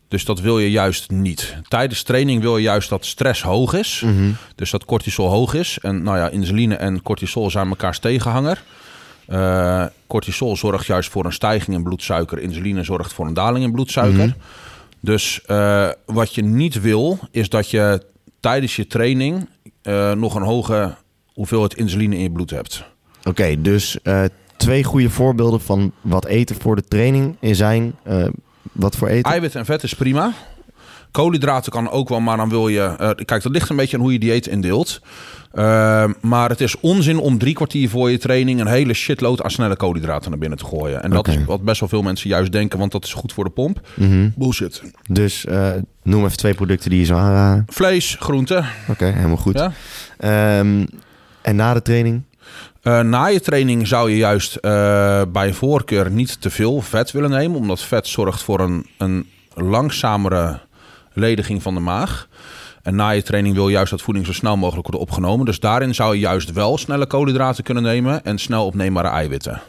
[0.09, 1.57] Dus dat wil je juist niet.
[1.69, 4.03] Tijdens training wil je juist dat stress hoog is.
[4.05, 4.31] Mhm.
[4.55, 5.79] Dus dat cortisol hoog is.
[5.83, 8.63] En nou ja, insuline en cortisol zijn mekaars tegenhanger.
[9.27, 12.39] Eh, cortisol zorgt juist voor een stijging in bloedsuiker.
[12.39, 14.27] Insuline zorgt voor een daling in bloedsuiker.
[14.27, 14.37] Mhm.
[15.01, 18.03] Dus eh, wat je niet wil, is dat je
[18.41, 19.49] tijdens je training
[19.83, 20.95] eh, nog een hoge
[21.33, 22.85] hoeveelheid insuline in je bloed hebt.
[23.25, 23.99] Oké, dus
[24.57, 27.95] twee goede voorbeelden van wat eten voor de training zijn.
[28.03, 28.25] eh,
[28.73, 29.31] wat voor eten?
[29.31, 30.33] Eiwit en vet is prima.
[31.11, 32.81] Koolhydraten kan ook wel, maar dan wil je...
[32.81, 35.01] eh, kijk, dat ligt een beetje aan hoe je dieet indeelt.
[35.53, 38.61] Eh, maar het is onzin om drie kwartier voor je training...
[38.61, 41.03] een hele shitload aan snelle koolhydraten naar binnen te gooien.
[41.03, 42.79] En dat is wat best wel veel mensen juist denken...
[42.79, 43.81] want dat is goed voor de pomp.
[43.95, 44.29] Mhm.
[44.37, 44.83] Bullshit.
[45.11, 45.71] Dus eh,
[46.03, 47.65] noem even twee producten die je zou aanraden.
[47.69, 48.65] Vlees, groente.
[48.89, 49.59] Oké, helemaal goed.
[49.59, 49.73] Ja.
[50.19, 50.87] Ehm,
[51.43, 52.23] en na de training?
[52.87, 57.31] Eh, na je training zou je juist eh, bij voorkeur niet te veel vet willen
[57.31, 57.57] nemen.
[57.57, 60.59] Omdat vet zorgt voor een, een langzamere
[61.13, 62.29] lediging van de maag.
[62.83, 65.47] En na je training wil je juist dat voeding zo snel mogelijk worden opgenomen.
[65.47, 69.61] Dus daarin zou je juist wel snelle koolhydraten kunnen nemen en snel opneembare eiwitten.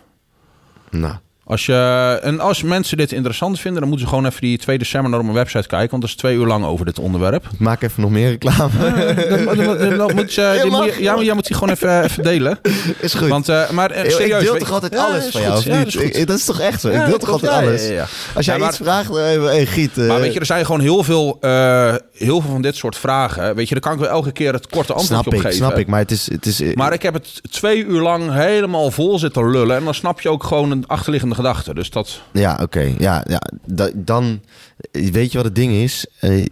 [0.89, 1.15] Nou,
[1.49, 4.85] Als je, en als mensen dit interessant vinden, dan moeten ze gewoon even die tweede
[4.85, 5.89] seminar op mijn website kijken.
[5.89, 7.45] Want dat is twee uur lang over dit onderwerp.
[7.57, 8.69] maak even nog meer reclame.
[10.99, 12.59] Ja, maar jij moet die gewoon even, even delen.
[12.99, 13.27] is goed.
[13.29, 14.39] Want, eh, maar eh, serieus.
[14.41, 16.15] ik deel toch altijd alles van jou, Ja, dat is goed.
[16.15, 16.87] Ik- dat is toch echt zo?
[16.89, 17.89] Ik deel toch altijd alles?
[18.35, 19.97] Als jij maar- iets vraagt, dan even, hey, Giet.
[19.97, 22.97] eh, Maar weet je, er zijn gewoon heel veel, eh, heel veel van dit soort
[22.97, 23.55] vragen.
[23.55, 25.55] Weet je, daar kan ik wel elke keer het korte antwoord snap op ik, geven.
[25.57, 25.87] snap ik.
[25.87, 26.29] Maar het is...
[26.31, 29.75] Het is eh, Maar ik heb het twee uur lang helemaal vol zitten lullen.
[29.77, 31.73] En dan snap je ook gewoon een achterliggende gedachte.
[31.73, 32.21] Dus dat...
[32.31, 32.93] Ja, oké.
[32.97, 33.41] Ja, ja.
[33.65, 34.41] Da- dan...
[34.91, 36.05] Weet je wat het ding is?
[36.19, 36.45] Eh,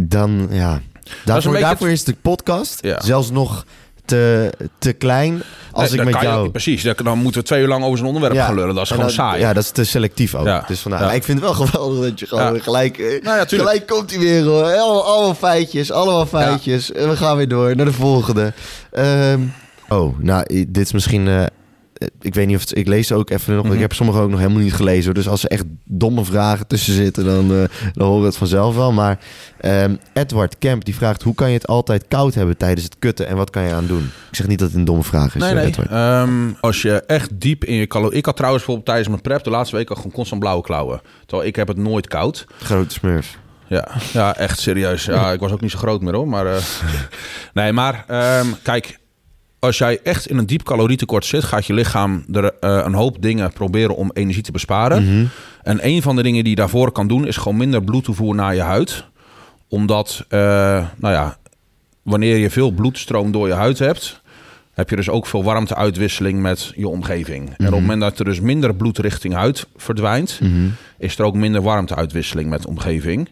[0.00, 0.80] dan, ja...
[1.24, 3.00] Daarvoor, beetje daarvoor is de podcast Ja.
[3.00, 3.64] zelfs nog
[4.04, 6.50] te, te klein als Nee, ik met kan je- jou...
[6.50, 8.74] precies, dan, moeten we twee uur lang over zo'n onderwerp gaan lullen.
[8.74, 9.40] Dat is en gewoon saai.
[9.40, 10.46] Ja, dat is te selectief ook.
[10.46, 10.64] Ja.
[10.66, 11.00] Dus vandaar.
[11.00, 11.06] Ja.
[11.06, 12.60] Maar ik vind het wel geweldig dat je gewoon Ja.
[12.60, 12.98] gelijk...
[12.98, 14.62] eh, Nou ja, gelijk komt hij weer hoor.
[14.64, 16.92] Allemaal, allemaal feitjes, allemaal feitjes.
[16.92, 18.52] En we gaan weer door naar de volgende.
[18.90, 19.40] Ehm,
[19.88, 21.28] oh, nou, dit is misschien...
[21.28, 21.44] eh,
[22.20, 22.76] ik weet niet of het...
[22.76, 23.64] Ik lees ook even nog...
[23.64, 23.74] Mhm.
[23.74, 25.14] Ik heb sommige ook nog helemaal niet gelezen.
[25.14, 27.24] Dus als er echt domme vragen tussen zitten...
[27.24, 28.92] dan, eh, dan horen we het vanzelf wel.
[28.92, 29.18] Maar
[29.60, 31.22] ehm, Edward Kemp die vraagt...
[31.22, 33.26] hoe kan je het altijd koud hebben tijdens het kutten...
[33.26, 34.10] en wat kan je aan doen?
[34.30, 35.66] Ik zeg niet dat het een domme vraag is, Nee, eh, nee.
[35.66, 35.90] Edward.
[35.90, 38.18] Ehm, als je echt diep in je calorieën...
[38.18, 41.00] Ik had trouwens bijvoorbeeld tijdens mijn prep de laatste week al gewoon constant blauwe klauwen.
[41.26, 42.46] Terwijl ik heb het nooit koud.
[42.58, 43.40] Grote smurf.
[43.72, 45.04] Ja, ja, echt serieus.
[45.04, 46.28] Ja, ik was ook niet zo groot meer hoor.
[46.28, 46.62] Maar, eh,
[47.54, 48.98] nee, maar ehm, kijk,
[49.64, 53.22] als jij echt in een diep calorietekort zit, gaat je lichaam er eh, een hoop
[53.22, 55.04] dingen proberen om energie te besparen.
[55.04, 55.24] Mhm.
[55.62, 58.54] En een van de dingen die je daarvoor kan doen, is gewoon minder bloedtoevoer naar
[58.54, 59.04] je huid.
[59.68, 60.38] Omdat, eh,
[60.96, 61.36] nou ja,
[62.02, 64.20] wanneer je veel bloedstroom door je huid hebt,
[64.72, 67.48] heb je dus ook veel warmteuitwisseling met je omgeving.
[67.48, 70.66] En op het moment dat er dus minder bloed richting huid verdwijnt, Mhm.
[70.98, 73.28] is er ook minder warmteuitwisseling met de omgeving.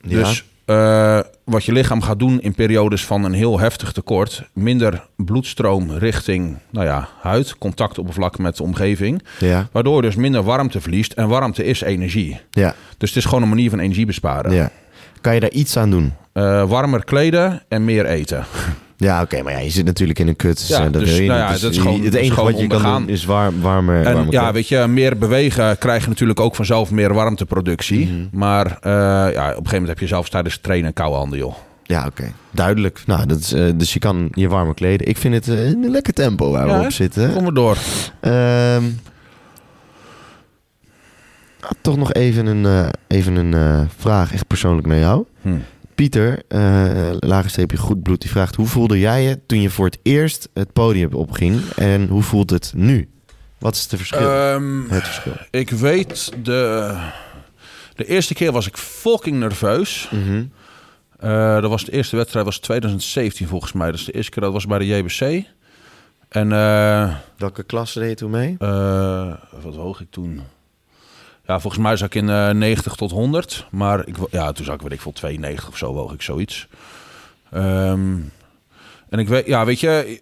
[0.00, 0.18] Ja.
[0.18, 5.06] Dus eh, wat je lichaam gaat doen in periodes van een heel heftig tekort, minder
[5.16, 11.12] bloedstroom richting nou ja, huid, contactoppervlak met de omgeving, Ja, waardoor dus minder warmte verliest.
[11.12, 12.40] En warmte is energie.
[12.50, 14.52] ja, Dus het is gewoon een manier van energie besparen.
[14.52, 14.70] ja.
[15.20, 16.12] Kan je daar iets aan doen?
[16.32, 18.44] Eh, warmer kleden en meer eten.
[19.00, 20.58] Ja, oké, maar ja, je zit natuurlijk in een kut.
[20.58, 21.46] Dus, Ja, eh, dat dus, wil je nou niet.
[21.48, 23.02] ja, Dus dat is gewoon- het enige gewoon wat je kan ondergaan.
[23.06, 24.52] doen is warm, warmer, En ja, kut.
[24.54, 28.06] weet je, meer bewegen krijg je natuurlijk ook vanzelf meer warmteproductie.
[28.06, 28.38] Mhm.
[28.38, 31.54] Maar eh, ja, op een gegeven moment heb je zelfs tijdens trainen koude handen, joh.
[31.82, 32.32] Ja, oké.
[32.50, 33.02] Duidelijk.
[33.06, 35.06] Nou, dat is, eh, dus je kan je warmer kleden.
[35.08, 37.32] Ik vind het een lekker tempo waar Ja, we op zitten.
[37.32, 37.76] Kom maar door.
[38.20, 38.84] Ehm,
[41.80, 45.24] toch nog even een, even een vraag, echt persoonlijk naar jou.
[45.42, 45.48] Hm.
[46.00, 48.54] Pieter, eh lage streepje goed bloed, die vraagt...
[48.54, 51.60] hoe voelde jij je toen je voor het eerst het podium opging...
[51.76, 53.10] en hoe voelt het nu?
[53.58, 54.30] Wat is het verschil?
[54.30, 55.32] Ehm, het verschil.
[55.50, 56.96] ik weet, de,
[57.94, 60.08] de eerste keer was ik fucking nerveus.
[60.10, 60.44] Mhm.
[61.18, 63.90] Eh, dat was de eerste wedstrijd, was 2017 volgens mij.
[63.90, 65.46] Dus de eerste keer dat was bij de JBC.
[66.28, 68.56] En eh, Welke klasse deed je toen mee?
[69.62, 70.40] wat woog ik toen?
[71.50, 73.66] Ja, volgens mij zat ik in eh 90 tot 100.
[73.70, 76.66] Maar ik, ja, toen zat ik, weet ik veel, 92 of zo, woog ik zoiets.
[77.50, 78.16] Ehm,
[79.08, 80.20] en ik weet, ja, weet je,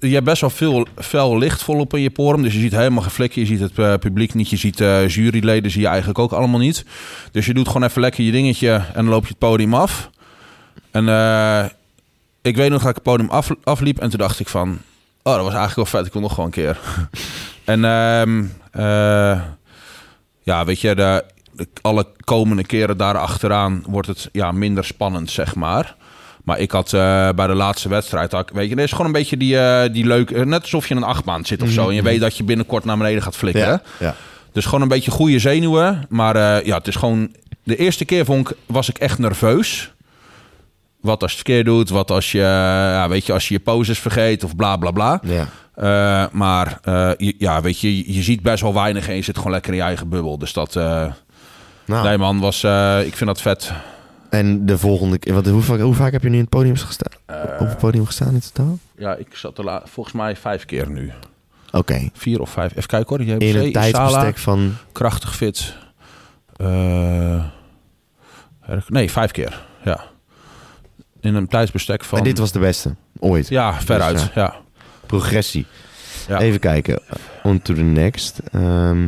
[0.00, 2.42] je, hebt best wel veel fel licht volop in je porum.
[2.42, 3.40] Dus je ziet helemaal geen vlekken.
[3.40, 4.50] Je ziet het eh, publiek niet.
[4.50, 6.84] Je ziet eh, juryleden, zie je eigenlijk ook allemaal niet.
[7.32, 10.10] Dus je doet gewoon even lekker je dingetje en dan loop je het podium af.
[10.90, 11.64] En eh,
[12.42, 14.78] ik weet nog dat ik het podium af, afliep en toen dacht ik van...
[15.22, 16.06] Oh, dat was eigenlijk wel vet.
[16.06, 16.78] Ik wil nog gewoon een keer.
[17.74, 19.40] en ehm, eh,
[20.42, 25.54] ja, weet je, de, de- alle komende keren daarachteraan wordt het ja, minder spannend, zeg
[25.54, 25.96] maar.
[26.44, 29.12] Maar ik had eh, bij de laatste wedstrijd, had weet je, er is gewoon een
[29.12, 31.88] beetje die, eh, die leuk, eh, net alsof je in een achtbaan zit of zo.
[31.88, 33.62] En je weet dat je binnenkort naar beneden gaat flikken.
[33.66, 34.14] Ja, ja.
[34.52, 36.06] Dus gewoon een beetje goede zenuwen.
[36.08, 37.34] Maar eh, ja, het is gewoon...
[37.62, 39.92] De eerste keer vond ik, was ik echt nerveus.
[41.00, 41.88] Wat als je het verkeerd doet.
[41.88, 45.20] Wat als je, ja, weet je, als je je poses vergeet of bla bla bla.
[45.24, 45.48] ja.
[45.80, 49.36] Eh, maar eh, je- ja, weet je, je ziet best wel weinig en je zit
[49.36, 50.38] gewoon lekker in je eigen bubbel.
[50.38, 51.12] Dus dat, eh
[51.86, 52.64] Nou, nee man, was,
[53.04, 53.72] ik vind dat vet.
[54.30, 55.34] En de volgende keer...
[55.34, 57.12] wat- Hoe vaak, hoe vaak heb je nu in het podium gestaan?
[57.60, 58.78] op het podium gestaan in totaal?
[58.96, 61.12] Ja, ik zat er volgens mij vijf keer nu.
[61.72, 62.08] Oké.
[62.12, 62.70] Vier of vijf.
[62.76, 63.24] Even kijken hoor.
[63.26, 64.74] Je hebt In een tijdsbestek van...
[64.92, 65.74] krachtig fit.
[68.88, 69.60] Nee, vijf keer.
[69.84, 70.00] Ja.
[71.20, 72.18] In een tijdsbestek van...
[72.18, 72.94] En dit was de beste.
[73.18, 73.48] Ooit.
[73.48, 74.18] Ja, veruit.
[74.18, 74.54] Dus, ja.
[75.10, 75.66] Progressie.
[76.28, 76.38] Ja.
[76.40, 77.00] Even kijken.
[77.42, 78.40] On to the next.
[78.52, 79.06] Ehm,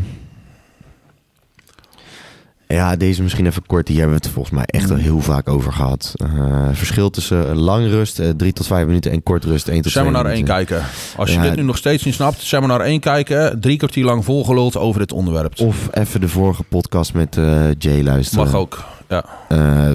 [2.69, 3.87] ja, deze misschien even kort.
[3.87, 6.13] Die hebben we het volgens mij echt al heel vaak over gehad.
[6.17, 9.93] Eh, verschil tussen lang rust, eh, 3 tot 5 minuten, en kort rust, 1 tot
[9.93, 10.55] 2 Seminar minuten.
[10.55, 10.85] 1 kijken.
[11.17, 11.43] Als je Ja.
[11.43, 13.61] dit nu nog steeds niet snapt, seminar 1 kijken.
[13.61, 15.61] Drie kwartier lang volgeluld over dit onderwerp.
[15.61, 18.45] Of even de vorige podcast met eh, Jay luisteren.
[18.45, 18.85] Mag ook.
[19.09, 19.25] Ja.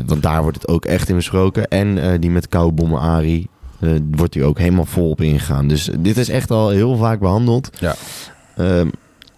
[0.06, 1.67] Want daar wordt het ook echt in besproken.
[1.67, 3.48] En die met koude bommen Ari.
[3.80, 5.68] Eh, wordt die ook helemaal vol op ingegaan.
[5.68, 7.70] Dus dit is echt al heel vaak behandeld.
[7.80, 7.96] Ja.
[8.58, 8.88] Ehm,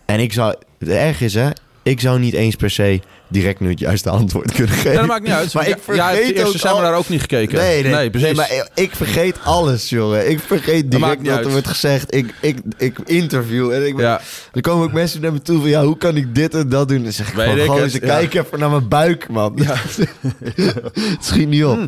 [0.06, 0.56] en ik zou...
[0.80, 1.50] Het erg is, hè.
[1.84, 4.92] Ik zou niet eens per se direct nu het juiste antwoord kunnen geven.
[4.92, 5.54] Ja, dat maakt niet uit.
[5.54, 7.58] Maar ik Ja, vergeet ook seminar al- ook niet gekeken.
[7.58, 8.28] Nee, nee, precies.
[8.28, 10.30] nee, maar ik vergeet alles, jongen.
[10.30, 12.16] Ik vergeet direct wat er wordt gezegd.
[12.16, 14.22] Ik, ik, ik interview en ik, Ja.
[14.54, 15.70] er komen ook mensen naar me toe van...
[15.70, 17.04] ja, hoe kan ik dit en dat doen?
[17.04, 18.00] Dan zeg ik Weet gewoon, eens ja.
[18.00, 19.60] kijk even naar mijn buik, man.
[19.64, 21.80] het schiet niet op.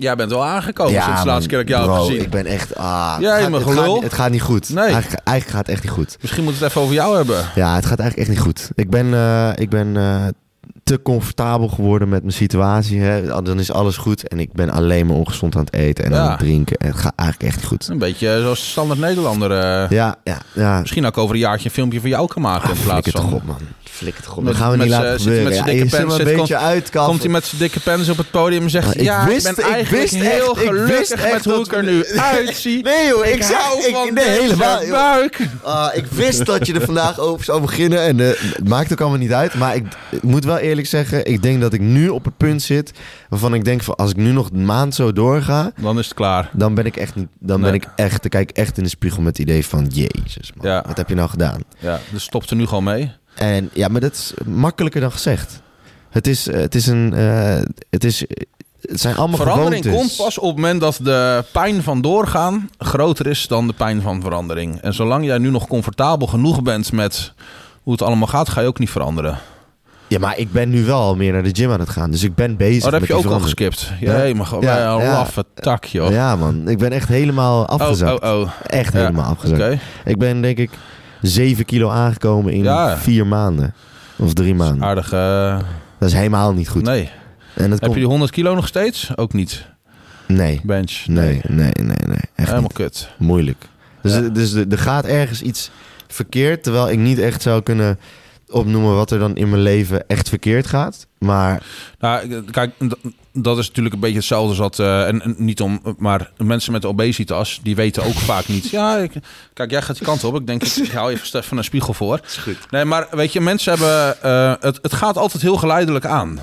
[0.00, 2.20] Jij bent wel aangekomen sinds de laatste keer dat ik jou heb gezien.
[2.22, 2.76] ik ben echt...
[2.76, 4.68] Ah, Jij, het, gaat, het, gaat, niet- het gaat niet goed.
[4.68, 4.84] Nee.
[4.84, 6.16] Eigenlijk, eigenlijk gaat het echt niet goed.
[6.20, 7.44] Misschien moeten we het even over jou hebben.
[7.54, 8.70] Ja, het gaat eigenlijk echt niet goed.
[8.74, 10.26] Ik ben, eh, ik ben eh,
[10.90, 13.00] te comfortabel geworden met mijn situatie.
[13.00, 13.42] Hè.
[13.42, 14.28] Dan is alles goed.
[14.28, 16.18] En ik ben alleen maar ongezond aan het eten en Ja.
[16.18, 16.76] aan het drinken.
[16.76, 17.88] En het gaat eigenlijk echt goed.
[17.88, 19.50] Een beetje zoals de standaard Nederlander.
[19.50, 19.90] eh.
[19.90, 20.80] Ja, ja, ja.
[20.80, 23.22] Misschien ook over een jaartje een filmpje van jou kan maken in plaats Flikker toch
[23.22, 23.32] van...
[23.32, 23.56] op, man.
[23.84, 24.44] Flikker toch op.
[24.44, 25.44] Dat gaan we met niet laten gebeuren.
[25.44, 27.10] met zijn dikke zit pen, maar een zit- beetje uitkaffen.
[27.10, 29.48] Komt hij met zijn dikke pens op het podium en zegt Ah, ik Ja, wist-
[29.48, 32.04] ik ben eigenlijk heel echt- gelukkig met hoe ik er nu
[32.36, 32.82] uitzie.
[32.82, 34.80] Nee joh, ik, ik zeg, hou ik, van nee, helemaal.
[34.90, 35.38] buik.
[35.62, 38.00] Ah, ik wist dat je er vandaag over zou beginnen.
[38.02, 39.54] En eh, het maakt ook allemaal niet uit.
[39.54, 39.84] Maar ik
[40.22, 42.92] moet wel eerlijk zeggen, ik denk dat ik nu op het punt zit.
[43.28, 45.72] Waarvan ik denk van als ik nu nog een maand zo doorga.
[45.80, 46.50] Dan is het klaar.
[46.52, 47.28] Dan ben ik echt niet.
[47.38, 47.70] Dan Nee.
[47.70, 48.20] ben ik echt.
[48.22, 50.66] Dan kijk ik echt in de spiegel met het idee van Jezus man.
[50.70, 50.84] Ja.
[50.86, 51.60] Wat heb je nou gedaan?
[51.78, 53.12] Ja, dus stopt er nu gewoon mee.
[53.34, 55.60] En ja, maar dat is makkelijker dan gezegd.
[56.10, 57.12] Het is, eh, het is een.
[57.14, 58.24] eh, het is.
[58.80, 60.16] Het zijn allemaal Verandering gewoontes.
[60.16, 64.00] komt pas op het moment dat de pijn van doorgaan groter is dan de pijn
[64.02, 64.80] van verandering.
[64.80, 67.32] En zolang jij nu nog comfortabel genoeg bent met
[67.82, 69.38] hoe het allemaal gaat, ga je ook niet veranderen.
[70.10, 72.10] Ja, maar ik ben nu wel meer naar de gym aan het gaan.
[72.10, 72.76] Dus ik ben bezig.
[72.76, 73.92] Oh, dat heb met je ook al geskipt.
[74.00, 74.12] Ja.
[74.44, 75.12] Gewoon Ja, bij een ja.
[75.12, 76.10] laffe tak, joh.
[76.10, 76.68] Ja, man.
[76.68, 78.22] Ik ben echt helemaal oh, afgezakt.
[78.22, 78.50] oh, oh.
[78.66, 79.60] Echt Ja, helemaal afgezakt.
[79.62, 79.78] Oké.
[80.04, 80.70] Ik ben denk ik
[81.20, 82.96] 7 kilo aangekomen in Ja.
[82.96, 83.74] vier maanden.
[84.16, 84.82] Of drie maanden.
[84.84, 85.12] Aardig.
[85.12, 85.58] eh,
[85.98, 86.82] Dat is helemaal niet goed.
[86.82, 87.10] nee.
[87.54, 87.92] En dat Heb komt...
[87.94, 89.10] je die 100 kilo nog steeds?
[89.16, 89.66] Ook niet.
[90.26, 90.60] Nee.
[90.64, 91.04] Bench.
[91.06, 92.16] Nee, nee, nee, nee.
[92.16, 92.72] Echt Helemaal niet.
[92.72, 93.08] kut.
[93.18, 93.64] Moeilijk.
[94.02, 95.70] Dus, dus er gaat ergens iets
[96.08, 97.98] verkeerd, terwijl ik niet echt zou kunnen
[98.50, 101.06] opnoemen wat er dan in mijn leven echt verkeerd gaat.
[101.18, 101.62] Maar
[101.98, 102.72] Nou, kijk,
[103.32, 104.78] dat is natuurlijk een beetje hetzelfde als dat...
[104.86, 105.80] eh, en, en niet om...
[105.98, 108.70] Maar mensen met obesitas, die weten ook vaak niet...
[108.70, 109.12] Ja, ik,
[109.54, 110.34] kijk, jij gaat die kant op.
[110.36, 112.20] Ik denk, ik hou even Stef van een spiegel voor.
[112.70, 114.22] Nee, maar weet je, mensen hebben...
[114.22, 116.40] eh, het, het gaat altijd heel geleidelijk aan.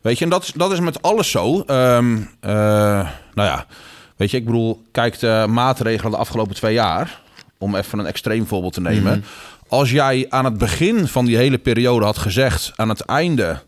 [0.00, 1.60] Weet je, en dat is, dat is met alles zo.
[1.66, 2.50] Ehm, eh,
[3.34, 3.66] nou ja,
[4.16, 4.82] weet je, ik bedoel...
[4.92, 7.20] Kijk de maatregelen de afgelopen twee jaar...
[7.60, 9.24] om even een extreem voorbeeld te nemen...
[9.68, 13.60] als jij aan het begin van die hele periode had gezegd, aan het einde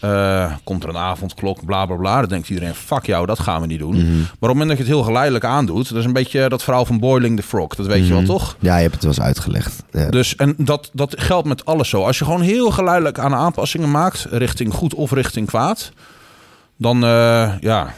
[0.00, 2.20] eh, komt er een avondklok, bla bla bla.
[2.20, 3.94] Dan denkt iedereen, fuck jou, dat gaan we niet doen.
[3.96, 4.16] Mhm.
[4.18, 6.62] Maar op het moment dat je het heel geleidelijk aandoet, dat is een beetje dat
[6.62, 7.74] verhaal van Boiling the Frog.
[7.74, 8.26] Dat weet je wel, Mhm.
[8.30, 8.56] toch?
[8.60, 9.82] Ja, je hebt het wel eens uitgelegd.
[9.92, 10.10] Ja.
[10.10, 12.02] Dus, en dat, dat geldt met alles zo.
[12.04, 15.92] Als je gewoon heel geleidelijk aan aanpassingen maakt, richting goed of richting kwaad,
[16.76, 17.94] dan eh, ja,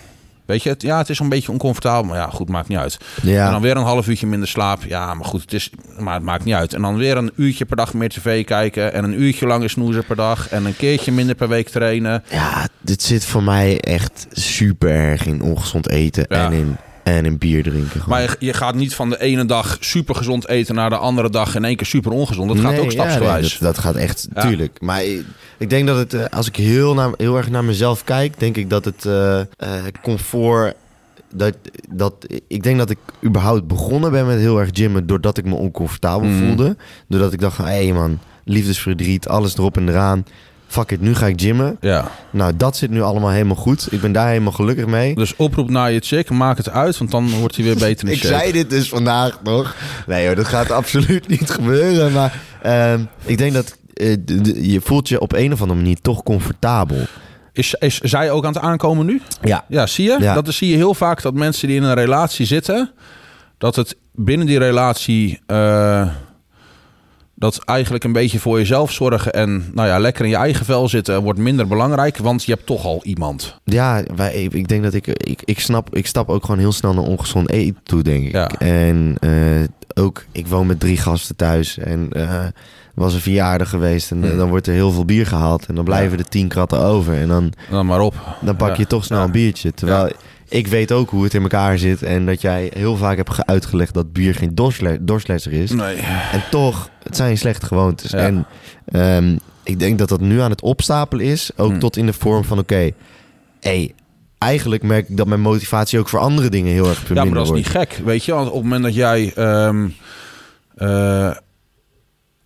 [0.51, 2.99] weet je, het, ja, het is een beetje oncomfortabel, maar ja, goed, maakt niet uit.
[3.23, 3.47] ja.
[3.47, 6.23] En dan weer een half uurtje minder slaap, ja, maar goed, het is, maar het
[6.23, 6.75] maakt niet uit.
[6.75, 10.05] En dan weer een uurtje per dag meer tv kijken en een uurtje langer snoezen
[10.05, 12.23] per dag en een keertje minder per week trainen.
[12.31, 16.45] Ja, dit zit voor mij echt super erg in ongezond eten Ja.
[16.45, 16.77] en, in,
[17.17, 17.91] en in bier drinken.
[17.91, 18.09] gewoon.
[18.09, 21.31] Maar je, je gaat niet van de ene dag super gezond eten naar de andere
[21.31, 22.49] dag in één keer super ongezond.
[22.49, 23.59] Dat gaat Nee, ook ja, nee, stapsgewijs.
[23.59, 24.41] dat, dat gaat echt, Ja.
[24.41, 24.81] tuurlijk.
[24.81, 25.25] Maar ik,
[25.59, 28.57] ik denk dat het, eh, als ik heel, naar, heel erg naar mezelf kijk, denk
[28.57, 29.47] ik dat het eh, eh,
[30.03, 30.75] comfort.
[31.35, 31.55] Dat,
[31.89, 32.15] dat,
[32.49, 36.29] ik denk dat ik überhaupt begonnen ben met heel erg gymmen doordat ik me oncomfortabel
[36.29, 36.39] Mm.
[36.47, 36.77] voelde.
[37.09, 40.25] Doordat ik dacht van, hé hey man, liefdesverdriet, alles erop en eraan.
[40.71, 41.77] Fuck it, nu ga ik gymmen.
[41.81, 42.11] ja.
[42.31, 43.89] Nou, dat zit nu allemaal helemaal goed.
[43.91, 45.15] Ik ben daar helemaal gelukkig mee.
[45.15, 48.13] Dus oproep naar je chick, maak het uit, want dan wordt hij weer beter in
[48.15, 48.35] Ik shape.
[48.35, 49.77] zei dit dus vandaag nog.
[50.07, 52.13] Nee hoor, dat gaat absoluut niet gebeuren.
[52.13, 54.17] Maar ehm, ik denk dat eh,
[54.73, 56.99] je voelt je op een of andere manier toch comfortabel.
[57.53, 59.23] Is, is zij ook aan het aankomen nu?
[59.43, 59.65] Ja.
[59.69, 60.17] Ja, zie je?
[60.21, 60.35] Ja.
[60.35, 62.91] Dat is- zie je heel vaak dat mensen die in een relatie zitten,
[63.59, 66.09] dat het binnen die relatie eh,
[67.41, 70.89] dat eigenlijk een beetje voor jezelf zorgen en nou ja, lekker in je eigen vel
[70.89, 73.61] zitten wordt minder belangrijk, want je hebt toch al iemand.
[73.65, 76.95] Ja, wij, ik denk dat ik, ik, ik snap, ik stap ook gewoon heel snel
[76.95, 78.33] naar ongezond eten toe, denk ik.
[78.33, 78.49] Ja.
[78.59, 82.47] En eh, ook, ik woon met drie gasten thuis en eh
[83.01, 84.39] was een verjaardag geweest en eh, Hmm.
[84.39, 87.29] dan wordt er heel veel bier gehaald en dan blijven er tien kratten over en
[87.29, 88.15] dan, Dan maar op.
[88.41, 88.75] dan pak Ja.
[88.77, 89.25] je toch snel Ja.
[89.25, 89.73] een biertje.
[89.75, 90.13] Terwijl Ja.
[90.49, 93.47] ik weet ook hoe het in elkaar zit en dat jij heel vaak hebt ge-
[93.47, 95.71] uitgelegd dat bier geen dorsle- dorslesser is.
[95.71, 95.97] Nee.
[96.33, 98.11] En toch, het zijn slechte gewoontes.
[98.11, 98.19] Ja.
[98.19, 98.47] En
[98.85, 101.51] ehm, ik denk dat dat nu aan het opstapelen is.
[101.57, 101.79] Ook Hmm.
[101.79, 102.91] tot in de vorm van, oké,
[103.61, 103.95] hey,
[104.39, 107.45] eigenlijk merk ik dat mijn motivatie ook voor andere dingen heel erg Ja, verminderd maar
[107.45, 107.89] dat is wordt.
[107.89, 108.33] niet gek, weet je.
[108.33, 109.33] Want op het moment dat jij...
[109.35, 109.89] ehm,
[110.77, 111.31] eh,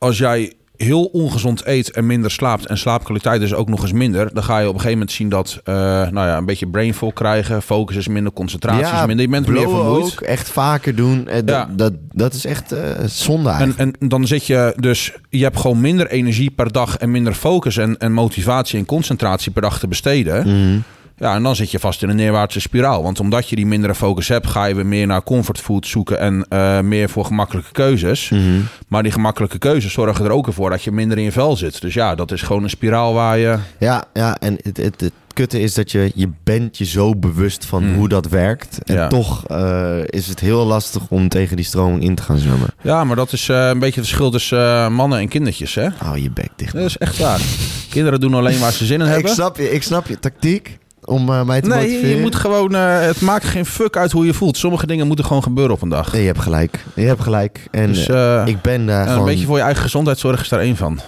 [0.05, 2.67] als jij heel ongezond eet en minder slaapt...
[2.67, 4.35] en slaapkwaliteit is ook nog eens minder...
[4.35, 5.61] dan ga je op een gegeven moment zien dat...
[5.65, 7.63] eh, nou ja, een beetje brain fog krijgen.
[7.63, 9.25] Focus is minder, concentratie is minder.
[9.25, 10.05] Je bent meer vermoeid.
[10.05, 11.29] ook echt vaker doen.
[11.29, 11.69] Eh, dat, Ja.
[11.71, 15.13] dat, dat is echt eh, zonde En, en dan zit je dus...
[15.31, 16.97] Je hebt gewoon minder energie per dag...
[16.97, 20.47] en minder focus en, en motivatie en concentratie per dag te besteden...
[20.47, 20.79] Mhm.
[21.19, 23.03] Ja, en dan zit je vast in een neerwaartse spiraal.
[23.03, 26.47] Want omdat je die mindere focus hebt, ga je weer meer naar comfortfood zoeken en
[26.49, 28.29] eh, meer voor gemakkelijke keuzes.
[28.29, 28.43] Mhm.
[28.89, 31.81] Maar die gemakkelijke keuzes zorgen er ook voor dat je minder in je vel zit.
[31.81, 33.59] Dus ja, dat is gewoon een spiraal waar je.
[33.79, 37.65] Ja, ja, en het, het, het kutte is dat je, je bent je zo bewust
[37.65, 37.95] van Mm.
[37.95, 38.79] hoe dat werkt.
[38.85, 39.09] En Ja.
[39.09, 42.69] toch eh, is het heel lastig om tegen die stroming in te gaan zwemmen.
[42.83, 45.89] Ja, maar dat is eh, een beetje het verschil tussen mannen en kindertjes, hè?
[45.99, 46.73] Hou je bek dicht.
[46.73, 47.41] Dat is echt waar.
[47.91, 49.31] Kinderen doen alleen waar ze zin in Ik hebben.
[49.31, 52.17] snap je, ik snap je tactiek om eh, mij te Nee, motiveren.
[52.17, 52.75] je moet gewoon.
[52.75, 54.57] eh, het maakt geen fuck uit hoe je voelt.
[54.57, 56.13] Sommige dingen moeten gewoon gebeuren op een dag.
[56.13, 56.85] Nee, je hebt gelijk.
[56.95, 57.67] Je hebt gelijk.
[57.71, 59.19] En Dus eh, ik ben daar gewoon...
[59.19, 61.01] een beetje voor je eigen gezondheidszorg is daar één van.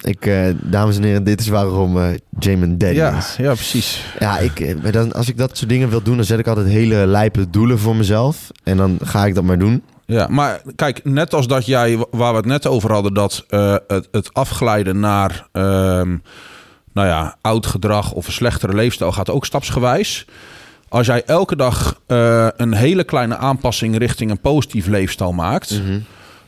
[0.00, 0.30] ik,
[0.62, 3.34] dames en heren, dit is waarom eh Jamin Daddy Ja, is.
[3.38, 4.04] ja, precies.
[4.18, 7.06] Ja, ik, dan, als ik dat soort dingen wil doen, dan zet ik altijd hele
[7.06, 8.36] lijpe doelen voor mezelf.
[8.64, 9.82] En dan ga ik dat maar doen.
[10.06, 13.44] Ja, maar kijk, net als dat jij, waar we het net over hadden, dat
[13.86, 16.16] het, het afglijden naar ehm,
[16.96, 20.26] nou ja, oud gedrag of een slechtere leefstijl gaat ook stapsgewijs.
[20.88, 25.80] Als jij elke dag eh, een hele kleine aanpassing richting een positief leefstijl maakt,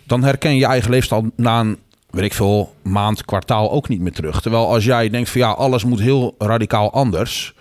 [0.06, 1.78] dan herken je je eigen leefstijl na een,
[2.10, 4.40] weet ik veel, maand, kwartaal ook niet meer terug.
[4.40, 7.54] Terwijl als jij denkt van ja, alles moet heel radicaal anders.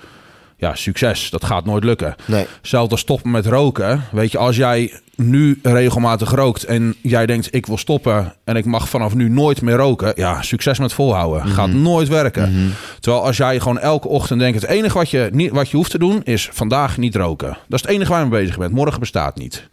[0.58, 1.30] Ja, succes.
[1.30, 2.15] Dat gaat nooit lukken.
[2.26, 2.46] Nee.
[2.62, 4.04] Zelfs als stoppen met roken.
[4.12, 8.65] Weet je, als jij nu regelmatig rookt en jij denkt ik wil stoppen en ik
[8.65, 10.13] mag vanaf nu nooit meer roken.
[10.15, 11.48] Ja, succes met volhouden.
[11.48, 12.74] Gaat nooit werken.
[13.00, 15.91] Terwijl als jij gewoon elke ochtend denkt het enige wat je, niet, wat je hoeft
[15.91, 17.50] te doen is vandaag niet roken.
[17.50, 18.72] Dat is het enige waar je mee bezig bent.
[18.74, 19.70] Morgen bestaat niet.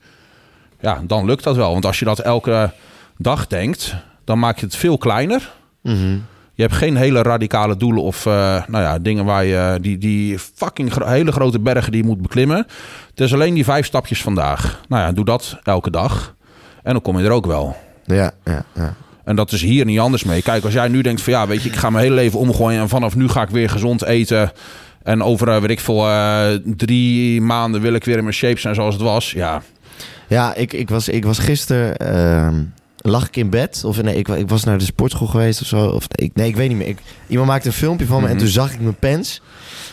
[0.81, 1.73] Ja, dan lukt dat wel.
[1.73, 2.73] Want als je dat elke
[3.19, 3.95] dag denkt,
[4.25, 5.53] dan maak je het veel kleiner.
[5.83, 6.17] Mhm.
[6.57, 8.33] Je hebt geen hele radicale doelen of eh,
[8.67, 12.23] nou ja, dingen waar je die, die fucking gro- hele grote bergen die je moet
[12.23, 12.57] beklimmen.
[13.11, 14.81] Het is alleen die vijf stapjes vandaag.
[14.89, 16.35] Nou ja, doe dat elke dag.
[16.83, 17.77] En dan kom je er ook wel.
[18.05, 18.95] Ja, ja, ja.
[19.25, 20.43] En dat is hier niet anders mee.
[20.43, 22.81] Kijk, als jij nu denkt van ja, weet je, ik ga mijn hele leven omgooien
[22.81, 24.53] en vanaf nu ga ik weer gezond eten.
[25.03, 28.61] En over, eh, weet ik veel, eh, drie maanden wil ik weer in mijn shape
[28.61, 29.31] zijn zoals het was.
[29.31, 29.63] Ja,
[30.29, 31.97] Ja, ik, ik, was, ik was gisteren...
[31.97, 32.55] ehm,
[33.07, 33.83] lag ik in bed?
[33.87, 35.87] Of nee, ik, ik was naar de sportschool geweest of zo.
[35.87, 36.87] Of, nee, ik, nee, ik weet niet meer.
[36.89, 38.43] Ik, iemand maakte een filmpje van me en Mhm.
[38.43, 39.41] toen zag ik mijn pens.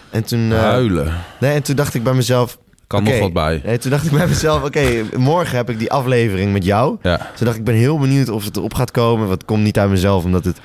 [0.09, 1.13] En toen, eh, huilen.
[1.39, 2.57] nee, en toen dacht ik bij mezelf...
[2.87, 3.61] Kan nog wat bij.
[3.65, 6.97] Nee, toen dacht ik bij mezelf, oké, morgen heb ik die aflevering met jou.
[7.01, 7.17] Ja.
[7.17, 9.29] Toen dacht ik, ik ben heel benieuwd of het op gaat komen.
[9.29, 10.57] Het komt niet uit mezelf, omdat het...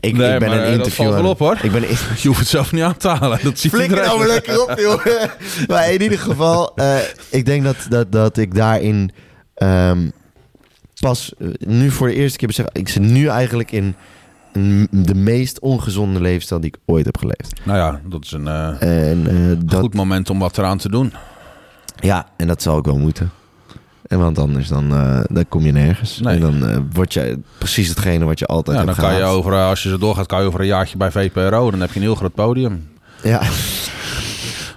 [0.00, 1.58] Ik, Nee, ik ben maar, een eh, dat interview valt wel op, hoor.
[1.62, 3.38] Ik ben een Je hoeft het zelf niet aan te halen.
[3.42, 5.04] Dat ziet Flikker nou maar lekker op, joh.
[5.68, 6.96] maar in ieder geval, eh,
[7.30, 9.10] ik denk dat, dat, dat ik daarin
[9.54, 10.08] ehm,
[11.10, 12.66] pas eh, nu voor de eerste keer besef...
[12.72, 13.94] Ik zit nu eigenlijk in
[14.90, 17.60] de meest ongezonde levensstijl die ik ooit heb geleefd.
[17.64, 20.88] Nou ja, dat is een eh, En eh, dat, goed moment om wat eraan te
[20.88, 21.12] doen.
[21.96, 23.30] Ja, en dat zal ik wel moeten.
[24.06, 26.20] En want anders dan, eh, dan kom je nergens.
[26.20, 26.34] Nee.
[26.34, 29.54] En dan word je precies hetgene wat je altijd Ja, hebt dan kan je over,
[29.54, 31.70] als je zo doorgaat, kan je over een jaartje bij VPRO.
[31.70, 32.88] Dan heb je een heel groot podium.
[33.22, 33.42] Ja,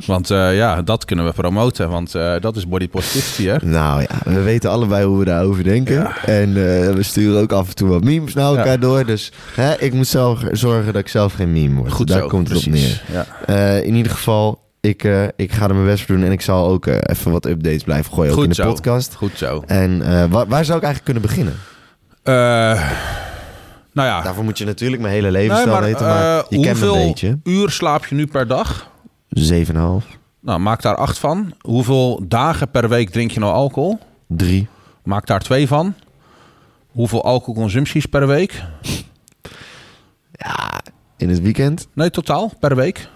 [0.08, 1.90] Want eh, ja, dat kunnen we promoten.
[1.90, 3.56] Want eh, dat is body positivity, hè?
[3.80, 5.94] nou ja, we weten allebei hoe we daarover denken.
[5.96, 6.18] Ja.
[6.26, 8.78] En eh, we sturen ook af en toe wat memes naar elkaar Ja.
[8.78, 9.06] door.
[9.06, 11.92] Dus hè, ik moet zelf zorgen dat ik zelf geen meme word.
[11.92, 13.02] Goed Daar zo, komt het op precies.
[13.12, 13.26] neer.
[13.48, 13.78] Ja.
[13.80, 15.04] In ieder geval, ik,
[15.36, 16.24] ik ga er mijn best voor doen.
[16.26, 18.30] En ik zal ook even wat updates blijven gooien.
[18.32, 18.68] ook Goed in de zo.
[18.74, 19.14] podcast.
[19.16, 19.64] Goed zo.
[19.68, 21.54] En waar, waar zou ik eigenlijk kunnen beginnen?
[23.94, 26.06] Nou ja, Daarvoor moet je natuurlijk mijn hele levensstijl Nee, maar, weten.
[26.08, 27.40] Maar je kent hoeveel een beetje.
[27.44, 28.90] uur slaap je nu per dag?
[29.30, 30.18] 7,5.
[30.40, 31.54] Nou, maak daar acht van.
[31.62, 34.00] Hoeveel dagen per week drink je nou alcohol?
[34.28, 34.68] 3.
[35.04, 35.94] Maak daar twee van.
[36.88, 38.64] Hoeveel alcoholconsumpties per week?
[40.32, 40.80] Ja,
[41.18, 41.88] in het weekend.
[41.94, 43.10] Nee, totaal per week.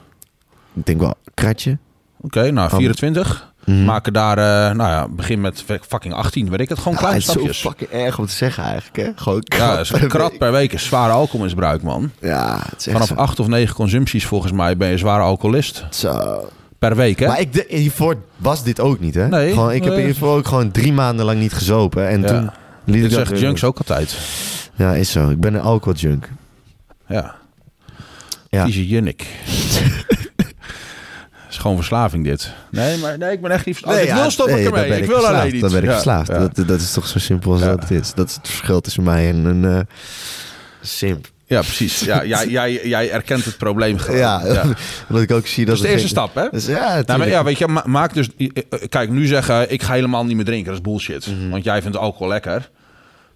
[0.73, 1.77] Ik denk wel kratje.
[2.21, 2.75] Oké, nou Oh.
[2.77, 3.50] 24.
[3.65, 6.77] Maak er daar, eh, nou ja, begin met fucking 18, weet ik het.
[6.77, 7.61] Gewoon Ja, kleine het is zo stapjes.
[7.61, 9.11] fucking erg om te zeggen eigenlijk, hè?
[9.15, 10.39] Gewoon Ja, krat per een krat week.
[10.39, 12.11] per week is zware alcoholmisbruik, man.
[12.21, 13.13] Ja, het is Vanaf zo.
[13.13, 15.85] 8 of 9 consumpties volgens mij ben je zware alcoholist.
[15.89, 16.49] Zo.
[16.79, 17.27] Per week, hè?
[17.27, 19.27] Maar ik, de- hiervoor was dit ook niet, hè?
[19.27, 20.05] Nee, gewoon, ik heb nee.
[20.05, 22.07] hiervoor ook gewoon drie maanden lang niet gezopen.
[22.07, 22.27] En Ja.
[22.27, 22.49] toen
[22.83, 24.17] liet ik Dat weer junks ook altijd.
[24.75, 25.29] Ja, is zo.
[25.29, 26.29] Ik ben een alcoholjunk.
[27.07, 27.35] Ja.
[28.49, 28.63] Ja.
[28.63, 29.25] Vieze junnik.
[31.61, 32.53] gewoon verslaving dit.
[32.71, 34.01] Nee, maar nee, ik ben echt niet verslaafd.
[34.01, 34.79] ik ja, wil stoppen nee, ermee.
[34.81, 35.39] dan ben Ik wil verslaafd.
[35.39, 35.61] alleen niet.
[35.61, 36.27] Dan ben ik Ja, verslaafd.
[36.27, 36.37] ja.
[36.39, 37.67] Dat, dat is toch zo simpel als Ja.
[37.67, 38.13] dat het is.
[38.13, 39.79] Dat is het verschil tussen mij en een eh,
[40.81, 41.27] simp.
[41.45, 41.99] Ja, precies.
[41.99, 44.19] Ja, jij, jij, jij erkent het probleem gewoon.
[44.19, 44.63] Ja, ja.
[45.09, 46.49] omdat ik ook zie dat Dat is de het eerste geen- stap, hè?
[46.51, 48.29] Dus ja, Nou, maar ja, weet je, ma- maak dus...
[48.89, 50.65] Kijk, nu zeggen, ik ga helemaal niet meer drinken.
[50.65, 51.27] Dat is bullshit.
[51.27, 51.49] Mhm.
[51.49, 52.69] Want jij vindt alcohol lekker.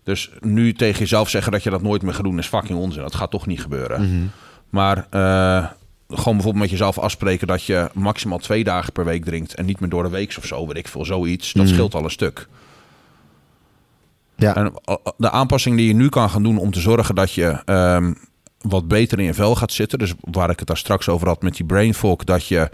[0.03, 2.39] Dus nu tegen jezelf zeggen dat je dat nooit meer gaat doen...
[2.39, 3.01] is fucking onzin.
[3.01, 4.01] Dat gaat toch niet gebeuren.
[4.01, 4.25] Mhm.
[4.69, 5.65] Maar eh,
[6.07, 7.47] gewoon bijvoorbeeld met jezelf afspreken...
[7.47, 9.53] dat je maximaal twee dagen per week drinkt...
[9.53, 11.53] en niet meer door de week of zo, weet ik veel, zoiets.
[11.53, 11.73] Dat Mhm.
[11.73, 12.47] scheelt al een stuk.
[14.35, 14.55] Ja.
[14.55, 17.61] En eh, de aanpassing die je nu kan gaan doen om te zorgen dat je
[17.65, 18.13] ehm,
[18.61, 19.99] wat beter in je vel gaat zitten.
[19.99, 22.23] Dus waar ik het daar straks over had met die brain fog.
[22.23, 22.69] Dat je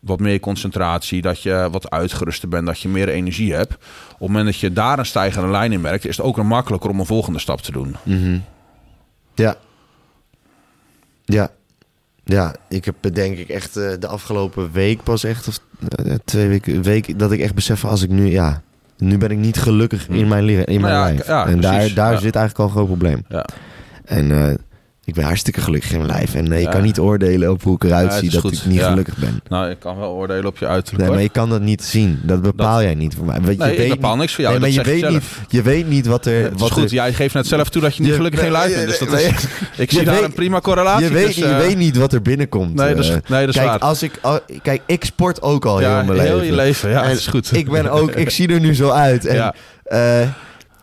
[0.00, 3.72] wat meer concentratie, dat je wat uitgeruster bent, dat je meer energie hebt.
[3.74, 3.78] Op
[4.18, 6.90] het moment dat je daar een stijgende lijn in merkt, is het ook weer makkelijker
[6.90, 7.96] om een volgende stap te doen.
[8.02, 8.38] Mhm.
[9.34, 9.56] Ja.
[11.24, 11.50] Ja.
[12.30, 16.14] Ja, ik heb eh, denk ik echt eh, de afgelopen week pas echt, of eh,
[16.24, 18.62] twee weken, week, dat ik echt besef als ik nu, ja,
[18.98, 21.26] nu ben ik niet gelukkig in mijn, li- in mijn Nou ja, lijf.
[21.26, 21.94] ja, en daar, precies.
[21.94, 22.18] daar Ja.
[22.18, 23.24] zit eigenlijk al een groot probleem.
[23.28, 23.46] Ja.
[24.04, 24.58] En
[25.08, 26.34] ik ben hartstikke gelukkig in mijn lijf.
[26.34, 26.70] En nee, ik Ja.
[26.72, 28.52] kan niet oordelen op hoe ik eruit Ja, zie is dat goed.
[28.52, 28.88] ik niet Ja.
[28.88, 29.40] gelukkig ben.
[29.48, 30.96] Nou, ik kan wel oordelen op je uiterlijk.
[30.96, 31.14] Nee, hoor.
[31.14, 32.20] maar je kan dat niet zien.
[32.22, 33.34] Dat bepaal jij niet voor mij.
[33.40, 35.00] Want Nee, je ik weet bepaal niet- niks voor jou, Nee, maar je je weet,
[35.00, 35.12] zelf.
[35.12, 36.42] niet, je weet niet wat er...
[36.42, 38.42] het is wat goed, er, jij geeft net zelf toe dat je niet Je- gelukkig
[38.42, 38.86] in lijf bent.
[38.88, 39.26] Dus dat is,
[39.76, 41.06] ik zie Je daar een prima correlatie.
[41.06, 42.74] Je weet, dus, je eh, weet niet wat er binnenkomt.
[42.74, 43.16] Nee, dat is- eh.
[43.26, 43.78] nee, dat is kijk, waar.
[43.78, 46.46] Als ik, al- kijk, ik sport ook al heel mijn heel leven.
[46.46, 46.90] je leven.
[46.90, 47.56] Ja, dat is goed.
[47.56, 49.26] Ik ben ook, ik zie er nu zo uit.
[49.26, 49.54] En,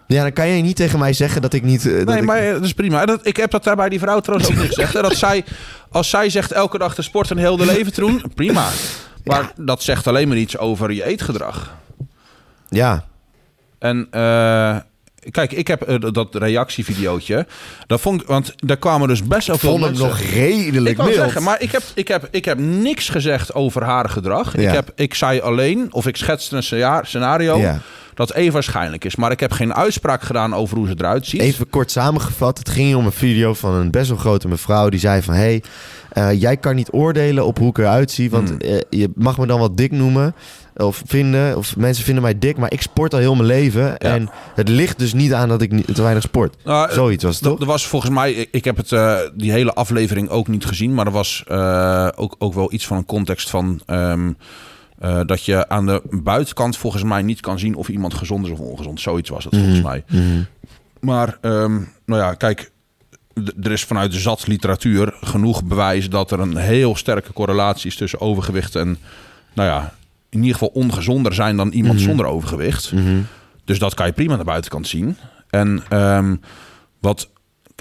[0.07, 0.21] Ja.
[0.21, 1.85] dan kan je niet tegen mij zeggen dat ik niet.
[1.85, 3.05] eh, Nee, ik- maar eh, dat is prima.
[3.05, 4.93] Dat, ik heb dat daar bij die vrouw trouwens ook niet gezegd.
[4.93, 5.01] hè.
[5.01, 5.45] Dat zij,
[5.89, 8.67] als zij zegt elke dag de sport een heel de leven te doen, prima.
[9.23, 11.73] Maar dat zegt alleen maar iets over je eetgedrag.
[12.69, 13.03] Ja,
[13.79, 14.77] En eh,
[15.31, 17.45] kijk, ik heb eh, dat reactievideootje.
[17.88, 20.07] Dat vond ik, want daar kwamen dus best wel ik veel vond hem mensen.
[20.09, 24.09] nog redelijk Ik zeggen, maar ik heb, ik, heb, ik heb niks gezegd over haar
[24.09, 24.57] gedrag.
[24.57, 24.67] Ja.
[24.69, 26.63] Ik, heb, ik zei alleen, of ik schetste een
[27.05, 27.79] scenario- Ja.
[28.13, 29.15] dat even waarschijnlijk is.
[29.15, 31.41] Maar ik heb geen uitspraak gedaan over hoe ze eruit ziet.
[31.41, 34.99] Even kort samengevat, het ging om een video van een best wel grote mevrouw die
[34.99, 35.33] zei van...
[35.33, 35.63] hey,
[36.09, 38.57] eh, jij kan niet oordelen op hoe ik eruit zie, want Hmm.
[38.59, 40.35] eh, je mag me dan wat dik noemen
[40.77, 44.29] of vinden, of mensen vinden mij dik, maar ik sport al heel mijn leven en
[44.55, 46.55] het ligt dus niet aan dat ik niet, te weinig sport.
[46.63, 47.59] Nou, Zoiets was het toch?
[47.59, 51.05] Er was volgens mij, ik, heb het, eh, die hele aflevering ook niet gezien, maar
[51.05, 54.31] er was eh, ook, ook wel iets van een context van ehm,
[54.99, 58.51] eh, dat je aan de buitenkant volgens mij niet kan zien of iemand gezond is
[58.51, 59.01] of ongezond.
[59.01, 60.03] Zoiets was het volgens mij.
[60.07, 60.41] Mhm.
[60.99, 62.71] Maar nou ja, kijk,
[63.61, 67.95] er is vanuit de zat literatuur genoeg bewijs dat er een heel sterke correlatie is
[67.95, 68.97] tussen overgewicht en,
[69.53, 69.93] nou ja,
[70.36, 72.91] in ieder geval ongezonder zijn dan iemand zonder overgewicht.
[72.91, 73.19] Mhm.
[73.65, 75.17] Dus dat kan je prima aan de buitenkant zien.
[75.49, 76.36] En ehm,
[76.99, 77.29] wat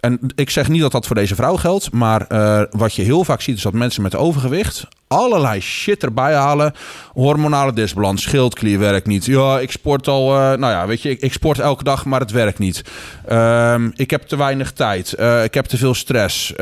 [0.05, 3.25] en ik zeg niet dat dat voor deze vrouw geldt, maar eh, wat je heel
[3.25, 6.75] vaak ziet is dat mensen met overgewicht allerlei shit erbij halen.
[7.13, 9.25] Hormonale disbalans, schildklier werkt niet.
[9.25, 12.21] Ja, ik sport al, uh, nou ja, weet je, ik, ik, sport elke dag, maar
[12.21, 12.85] het werkt niet.
[13.33, 15.15] Um, ik heb te weinig tijd.
[15.19, 16.53] Uh, ik heb te veel stress.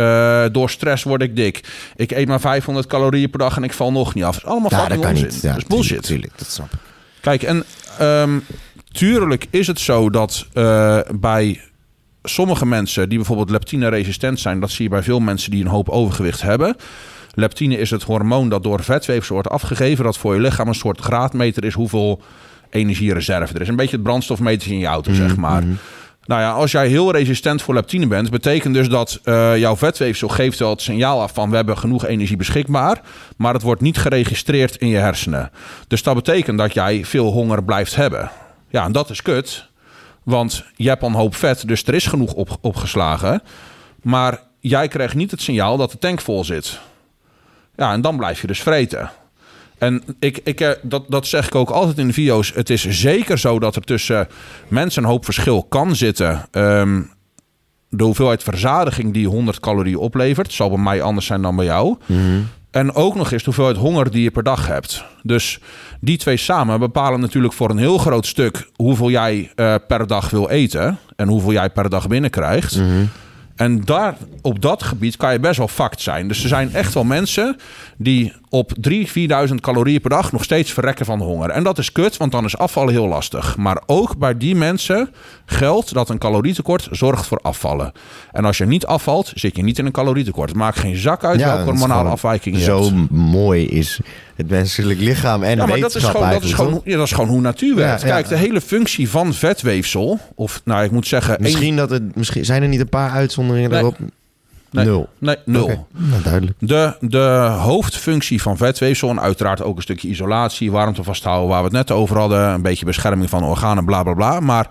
[0.53, 1.61] Door stress word ik dik.
[1.97, 4.45] Ik eet maar 500 calorieën per dag en ik val nog niet af.
[4.45, 5.11] Allemaal ja.
[5.11, 5.39] Niet.
[5.43, 6.03] Ja, dat is bullshit.
[6.03, 6.79] Tuurlijk, dat snap ik.
[7.21, 7.65] Kijk, en
[8.01, 8.45] um,
[8.93, 10.47] tuurlijk is het zo dat
[11.21, 11.61] bij
[12.23, 15.89] sommige mensen die bijvoorbeeld leptine-resistent zijn, dat zie je bij veel mensen die een hoop
[15.89, 16.77] overgewicht hebben.
[17.35, 21.01] Leptine is het hormoon dat door vetweefsel wordt afgegeven, dat voor je lichaam een soort
[21.01, 22.23] graadmeter is hoeveel
[22.71, 23.69] energiereserve er is.
[23.69, 25.63] Een beetje het brandstofmeter in je auto, zeg mhm, maar.
[25.63, 25.75] Mhm.
[26.27, 30.29] Nou ja, als jij heel resistent voor leptine bent, betekent dus dat uh, jouw vetweefsel
[30.29, 33.01] geeft wel het signaal af van we hebben genoeg energie beschikbaar,
[33.37, 35.51] maar het wordt niet geregistreerd in je hersenen.
[35.89, 38.31] Dus dat betekent dat jij veel honger blijft hebben.
[38.69, 39.71] Ja, en dat is kut.
[40.23, 43.43] Want je hebt al een hoop vet, dus er is genoeg op, opgeslagen.
[44.03, 46.81] Maar jij krijgt niet het signaal dat de tank vol zit.
[47.77, 49.11] Ja, en dan blijf je dus vreten.
[49.79, 52.53] En ik, ik, eh, dat, dat zeg ik ook altijd in de video's.
[52.55, 54.29] Het is zeker zo dat er tussen
[54.69, 56.49] mensen een hoop verschil kan zitten.
[56.51, 57.11] Um,
[57.89, 61.97] de hoeveelheid verzadiging die 100 calorieën oplevert, zal bij mij anders zijn dan bij jou.
[62.07, 65.05] Mm en ook nog eens de hoeveelheid honger die je per dag hebt.
[65.23, 65.59] Dus
[66.01, 70.31] die twee samen bepalen natuurlijk voor een heel groot stuk hoeveel jij uh, per dag
[70.31, 70.99] wil eten.
[71.17, 72.77] En hoeveel jij per dag binnenkrijgt.
[72.77, 73.11] Mm
[73.63, 76.29] en daar, op dat gebied kan je best wel fact zijn.
[76.29, 77.57] Dus er zijn echt wel mensen
[77.97, 78.95] die op 3.000,
[79.49, 81.51] 4.000 calorieën per dag nog steeds verrekken van de honger.
[81.51, 83.57] En dat is kut, want dan is afvallen heel lastig.
[83.57, 85.11] Maar ook bij die mensen
[85.45, 87.93] geldt dat een calorietekort zorgt voor afvallen.
[88.33, 90.49] En als je niet afvalt, zit je niet in een calorietekort.
[90.49, 92.97] Het maakt geen zak uit welke hormonale afwijking je zo hebt.
[92.97, 94.01] Zo mooi is
[94.43, 97.13] het menselijk lichaam en ja, maar dat is gewoon, dat is gewoon, ja, dat is
[97.13, 98.03] gewoon hoe natuur werkt.
[98.03, 101.37] Kijk, de hele functie van vetweefsel, of nou, ik moet zeggen...
[101.41, 103.81] Misschien, dat het, misschien zijn er niet een paar uitzonderingen nee.
[103.81, 103.99] daarop.
[104.71, 105.09] Nee, nul.
[105.19, 105.87] Nee, nul.
[105.93, 106.57] Nou, duidelijk.
[106.59, 111.65] De, de hoofdfunctie van vetweefsel en uiteraard ook een stukje isolatie, warmte vasthouden, waar we
[111.65, 114.41] het net over hadden, een beetje bescherming van organen, bla bla bla.
[114.41, 114.69] Maar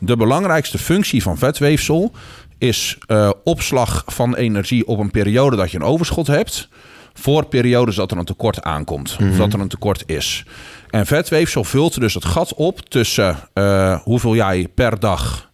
[0.00, 2.12] de belangrijkste functie van vetweefsel
[2.58, 6.68] is uh, opslag van energie op een periode dat je een overschot hebt
[7.14, 9.16] voor periodes dat er een tekort aankomt.
[9.20, 9.36] Of mhm.
[9.36, 10.44] dat er een tekort is.
[10.90, 15.50] En vetweefsel vult dus het gat op tussen uh, hoeveel jij per dag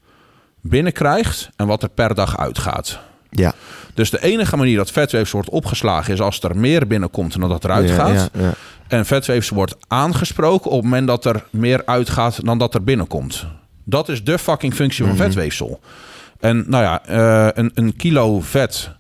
[0.61, 2.99] binnenkrijgt en wat er per dag uitgaat.
[3.31, 3.55] Ja.
[3.95, 7.65] Dus de enige manier dat vetweefsel wordt opgeslagen is als er meer binnenkomt dan dat
[7.65, 8.31] eruit gaat.
[8.33, 8.53] Ja, ja.
[8.89, 13.47] En vetweefsel wordt aangesproken op het moment dat er meer uitgaat dan dat er binnenkomt.
[13.85, 15.23] Dat is de fucking functie van mhm.
[15.23, 15.81] vetweefsel.
[16.41, 18.91] En nou ja, uh, een, een kilo vet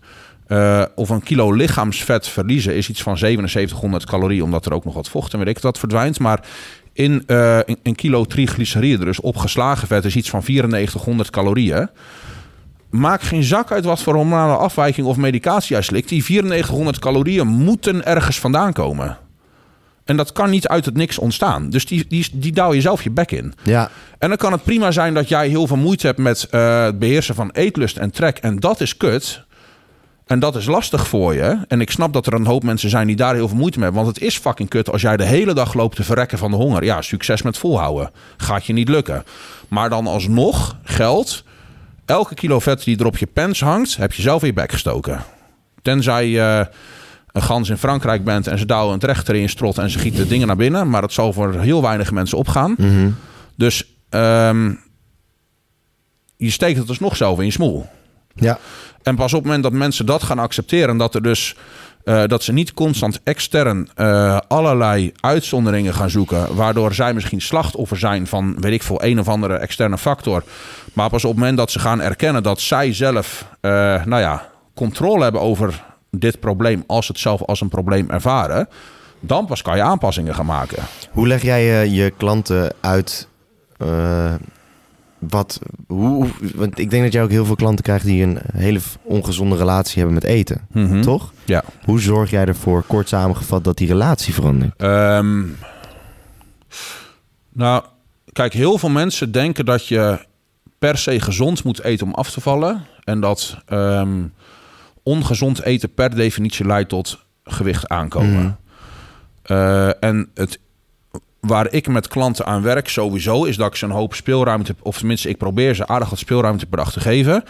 [0.51, 4.95] uh, of een kilo lichaamsvet verliezen is iets van 7700 calorieën, omdat er ook nog
[4.95, 6.19] wat vocht en weet ik dat verdwijnt.
[6.19, 6.45] Maar
[6.93, 11.89] in uh, een, kilo triglyceride, dus opgeslagen vet, is iets van 9400 calorieën.
[12.91, 16.09] Maak geen zak uit wat voor hormonale afwijking of medicatie jij slikt.
[16.09, 19.19] Die 9400 calorieën moeten ergens vandaan komen.
[20.05, 21.71] En dat kan niet uit het niks ontstaan.
[21.71, 23.55] Dus die, die, die douw je zelf je bek in.
[23.63, 23.91] Ja.
[24.19, 26.99] En dan kan het prima zijn dat jij heel veel moeite hebt met uh, het
[26.99, 28.39] beheersen van eetlust en trek.
[28.39, 29.45] En dat is kut.
[30.31, 31.59] En dat is lastig voor je.
[31.69, 33.87] En ik snap dat er een hoop mensen zijn die daar heel veel moeite mee
[33.87, 34.05] hebben.
[34.05, 36.57] Want het is fucking kut als jij de hele dag loopt te verrekken van de
[36.57, 36.85] honger.
[36.85, 38.11] Ja, succes met volhouden.
[38.37, 39.25] Gaat je niet lukken.
[39.69, 41.45] Maar dan alsnog geldt...
[42.05, 43.97] elke kilo vet die er op je pens hangt...
[43.97, 45.23] heb je zelf in je bek gestoken.
[45.83, 46.69] Tenzij je
[47.33, 48.47] een gans in Frankrijk bent...
[48.47, 50.91] en ze douwen een trechter in je strot en ze gieten dingen naar binnen.
[50.91, 52.75] Maar dat zal voor heel weinig mensen opgaan.
[52.79, 53.11] Mhm.
[53.57, 54.81] Dus um,
[56.37, 57.87] je steekt het dus nog zelf in je smoel.
[58.41, 58.59] Ja.
[59.03, 61.57] En pas op het moment dat mensen dat gaan accepteren, dat er dus
[62.05, 67.99] uh, dat ze niet constant extern uh, allerlei uitzonderingen gaan zoeken, waardoor zij misschien slachtoffer
[67.99, 70.43] zijn van, weet ik veel, een of andere externe factor.
[70.93, 73.71] Maar pas op het moment dat ze gaan erkennen dat zij zelf, uh,
[74.05, 78.69] nou ja, controle hebben over dit probleem, als ze het zelf als een probleem ervaren,
[79.21, 80.83] dan pas kan je aanpassingen gaan maken.
[81.11, 83.29] Hoe leg jij je klanten uit
[85.21, 88.81] wat, hoe, want ik denk dat jij ook heel veel klanten krijgt die een hele
[89.03, 91.01] ongezonde relatie hebben met eten, mhm.
[91.01, 91.33] toch?
[91.45, 91.65] Ja.
[91.85, 94.83] Hoe zorg jij ervoor, kort samengevat, dat die relatie verandert?
[94.83, 95.57] Um,
[97.53, 97.85] nou,
[98.33, 100.27] kijk, heel veel mensen denken dat je
[100.79, 102.85] per se gezond moet eten om af te vallen.
[103.05, 104.33] En dat um,
[105.03, 108.43] ongezond eten per definitie leidt tot gewicht aankomen.
[108.43, 108.57] Mm.
[109.47, 110.59] Uh, en het
[111.41, 113.45] waar ik met klanten aan werk sowieso...
[113.45, 114.75] is dat ik ze een hoop speelruimte...
[114.83, 117.45] of tenminste, ik probeer ze aardig wat speelruimte per dag te geven...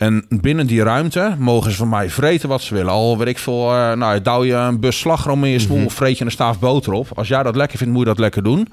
[0.00, 2.92] En binnen die ruimte mogen ze van mij vreten wat ze willen.
[2.92, 5.78] Al weet ik veel, uh, nou, douw je een bus slagroom in je smoel...
[5.78, 7.08] Mm of vreet je een staaf boter op.
[7.14, 8.68] Als jij dat lekker vindt, moet je dat lekker doen.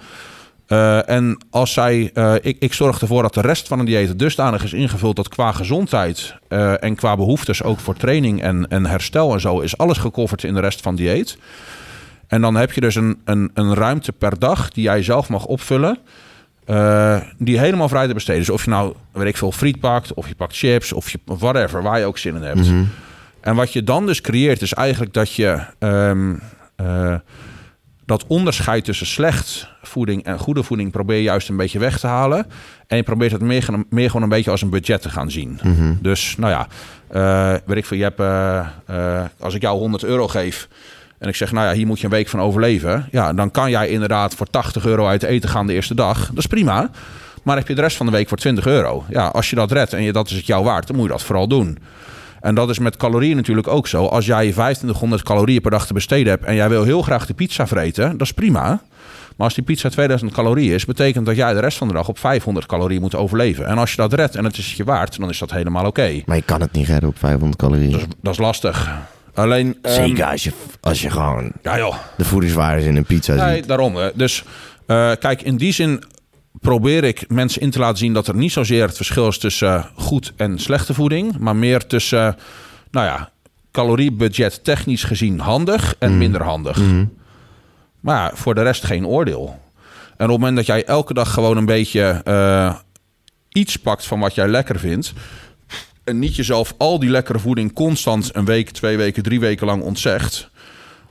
[0.68, 4.20] Eh, en als zij, eh, ik, ik zorg ervoor dat de rest van een dieet
[4.20, 6.36] dusdanig is ingevuld dat qua gezondheid
[6.80, 10.54] en qua behoeftes ook voor training en, en herstel en zo is alles gecoverd in
[10.54, 11.38] de rest van dieet.
[12.28, 15.46] En dan heb je dus een, een, een ruimte per dag die jij zelf mag
[15.46, 15.98] opvullen.
[16.66, 18.40] eh, die helemaal vrij te besteden.
[18.42, 21.20] Dus of je nou, weet ik veel, friet pakt, of je pakt chips, of je
[21.26, 22.68] whatever, waar je ook zin in hebt.
[23.42, 26.36] En wat je dan dus creëert, is eigenlijk dat je ehm,
[26.76, 27.16] eh,
[28.06, 32.08] dat onderscheid tussen slecht voeding en goede voeding probeer je juist een beetje weg te
[32.08, 32.46] halen.
[32.88, 35.60] En je probeert het meer, meer gewoon een beetje als een budget te gaan zien.
[36.02, 36.68] Dus nou ja,
[37.08, 38.20] eh, weet ik veel, je hebt,
[39.40, 40.68] als ik jou 100 euro geef
[41.20, 43.08] en ik zeg, nou ja, hier moet je een week van overleven.
[43.12, 46.28] Ja, dan kan jij inderdaad voor 80 euro uit eten gaan de eerste dag.
[46.28, 46.90] Dat is prima.
[47.44, 49.04] Maar heb je de rest van de week voor 20 euro.
[49.10, 51.12] Ja, als je dat redt en je, dat is het jou waard, dan moet je
[51.12, 51.78] dat vooral doen.
[52.42, 54.06] En dat is met calorieën natuurlijk ook zo.
[54.06, 57.34] Als jij 2500 calorieën per dag te besteden hebt en jij wil heel graag de
[57.34, 58.82] pizza vreten, dat is prima.
[59.36, 62.08] Maar als die pizza 2000 calorieën is, betekent dat jij de rest van de dag
[62.08, 63.68] op 500 calorieën moet overleven.
[63.68, 65.86] En als je dat redt en het is het je waard, dan is dat helemaal
[65.86, 66.22] oké.
[66.26, 67.92] Maar je kan het niet redden op 500 calorieën.
[67.92, 68.92] Dat, is, dat is lastig.
[69.38, 69.78] Alleen.
[69.82, 71.96] ehm, Zeker als je, als je gewoon Ja, joh.
[72.18, 73.68] de voedingswaardes in een pizza Nee, ziet.
[73.68, 73.96] daarom.
[73.96, 74.10] hè.
[74.14, 74.44] Dus
[74.86, 76.04] eh, kijk, in die zin
[76.62, 79.74] probeer ik mensen in te laten zien dat er niet zozeer het verschil is tussen
[79.76, 82.34] eh, goed en slechte voeding, maar meer tussen, eh,
[82.92, 83.30] nou ja,
[83.72, 86.80] caloriebudget technisch gezien handig en minder handig.
[88.00, 89.60] Maar ja, voor de rest geen oordeel.
[90.18, 92.22] En op het moment dat jij elke dag gewoon een beetje
[93.50, 95.14] iets pakt van wat jij lekker vindt.
[96.08, 99.84] En niet jezelf al die lekkere voeding constant een week, twee weken, drie weken lang
[99.84, 100.50] ontzegt.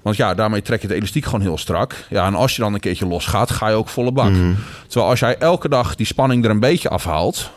[0.02, 2.06] Want ja, daarmee trek je de elastiek gewoon heel strak.
[2.10, 4.32] Ja, en als je dan een keertje losgaat, ga je ook volle bak.
[4.86, 7.50] Terwijl als jij elke dag die spanning er een beetje afhaalt,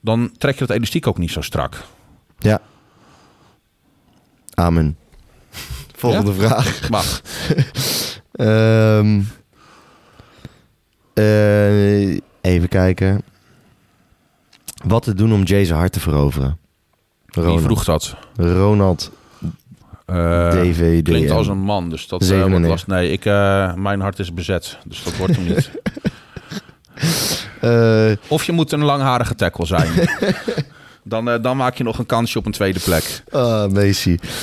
[0.00, 1.84] dan trek je dat elastiek ook niet zo strak.
[2.38, 2.60] Ja.
[4.54, 4.98] Amen.
[5.96, 6.80] Volgende vraag.
[6.90, 7.20] Mag.
[8.32, 9.20] Ehm,
[11.14, 12.10] eh,
[12.40, 13.22] even kijken.
[14.84, 16.58] Wat te doen om Jay's hart te veroveren?
[17.40, 18.16] Wie Ronald, vroeg dat?
[18.36, 19.10] Ronald
[20.08, 21.02] Eh, DVD.
[21.02, 22.70] Klinkt als een man, dus dat eh, wordt 97.
[22.70, 22.88] lastig.
[22.88, 25.70] Nee, ik, eh, mijn hart is bezet, dus dat wordt hem niet.
[28.28, 29.88] Of je moet een langharige tackle zijn.
[31.02, 33.22] dan, dan maak je nog een kansje op een tweede plek.
[33.30, 33.70] ah.
[33.74, 33.80] Ja.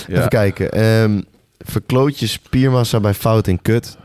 [0.07, 0.71] Even kijken.
[0.71, 1.21] Ehm,
[1.59, 3.97] verkloot je spiermassa bij fout en kut?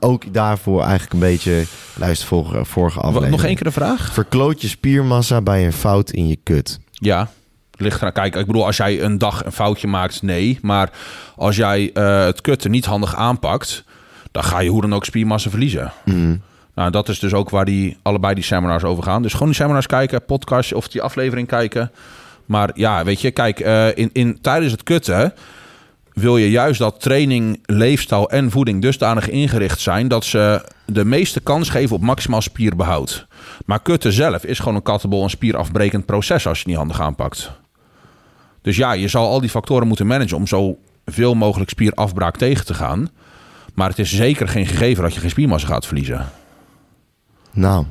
[0.00, 1.64] Ook daarvoor eigenlijk een beetje...
[1.94, 3.36] Luister vorige, vorige aflevering.
[3.36, 4.12] nog één keer de vraag?
[4.12, 6.80] Verkloot je spiermassa bij een fout in je kut?
[6.92, 7.28] Ja,
[7.82, 8.12] ligt eraan.
[8.12, 10.58] Kijk, ik bedoel, als jij een dag een foutje maakt, nee.
[10.62, 10.90] Maar
[11.36, 13.84] als jij eh, het kutten niet handig aanpakt,
[14.30, 15.92] dan ga je hoe dan ook spiermassa verliezen.
[16.04, 16.36] Mhm.
[16.74, 19.22] Nou, dat is dus ook waar die, allebei die seminars over gaan.
[19.22, 21.90] Dus gewoon die seminars kijken, podcast of die aflevering kijken.
[22.46, 25.34] Maar ja, weet je, kijk, eh, in, in, tijdens het kutten
[26.12, 30.08] wil je juist dat training, leefstijl en voeding dusdanig ingericht zijn...
[30.08, 33.26] dat ze de meeste kans geven op maximaal spierbehoud.
[33.66, 37.00] Maar kutten zelf is gewoon een kattenbol, een spierafbrekend proces als je het niet handig
[37.00, 37.50] aanpakt.
[38.62, 42.64] Dus ja, je zal al die factoren moeten managen om zo veel mogelijk spierafbraak tegen
[42.66, 43.08] te gaan.
[43.74, 46.28] Maar het is zeker geen gegeven dat je geen spiermassa gaat verliezen.
[47.52, 47.84] Nou,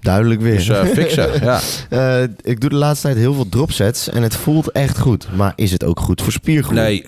[0.00, 0.56] duidelijk weer.
[0.56, 1.60] Dus eh, fixen, ja.
[1.90, 5.28] Eh, ik doe de laatste tijd heel veel dropsets en het voelt echt goed.
[5.36, 6.80] Maar is het ook goed voor spiergroei?
[6.80, 7.06] Nee,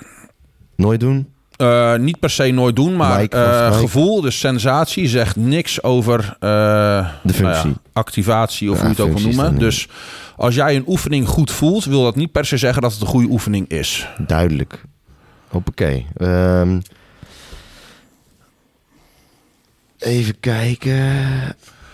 [0.76, 1.28] Nooit doen?
[1.56, 3.26] eh, niet per se nooit doen, maar
[3.72, 7.42] gevoel, dus sensatie, zegt niks over De functie.
[7.44, 9.58] nou ja, activatie of Ja, hoe je het ook wil noemen.
[9.58, 9.88] Dus
[10.40, 13.06] als jij een oefening goed voelt, wil dat niet per se zeggen dat het een
[13.06, 14.08] goede oefening is.
[14.26, 14.82] Duidelijk.
[15.48, 16.06] Hoppakee.
[16.16, 16.78] Ehm
[19.98, 21.12] even kijken.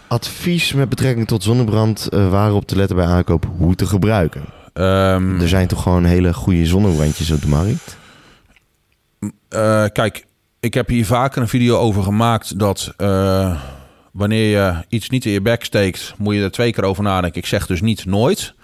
[0.08, 2.08] Advies met betrekking tot zonnebrand.
[2.08, 3.48] eh, waarop te letten bij aankoop.
[3.58, 4.44] Hoe te gebruiken.
[4.72, 7.96] Ehm, Er zijn toch gewoon hele goede zonnebrandjes op de markt?
[9.48, 10.26] Eh, kijk,
[10.60, 13.60] ik heb hier vaker een video over gemaakt dat eh,
[14.16, 17.40] wanneer je iets niet in je bek steekt, moet je er twee keer over nadenken.
[17.40, 18.54] Ik zeg dus niet nooit.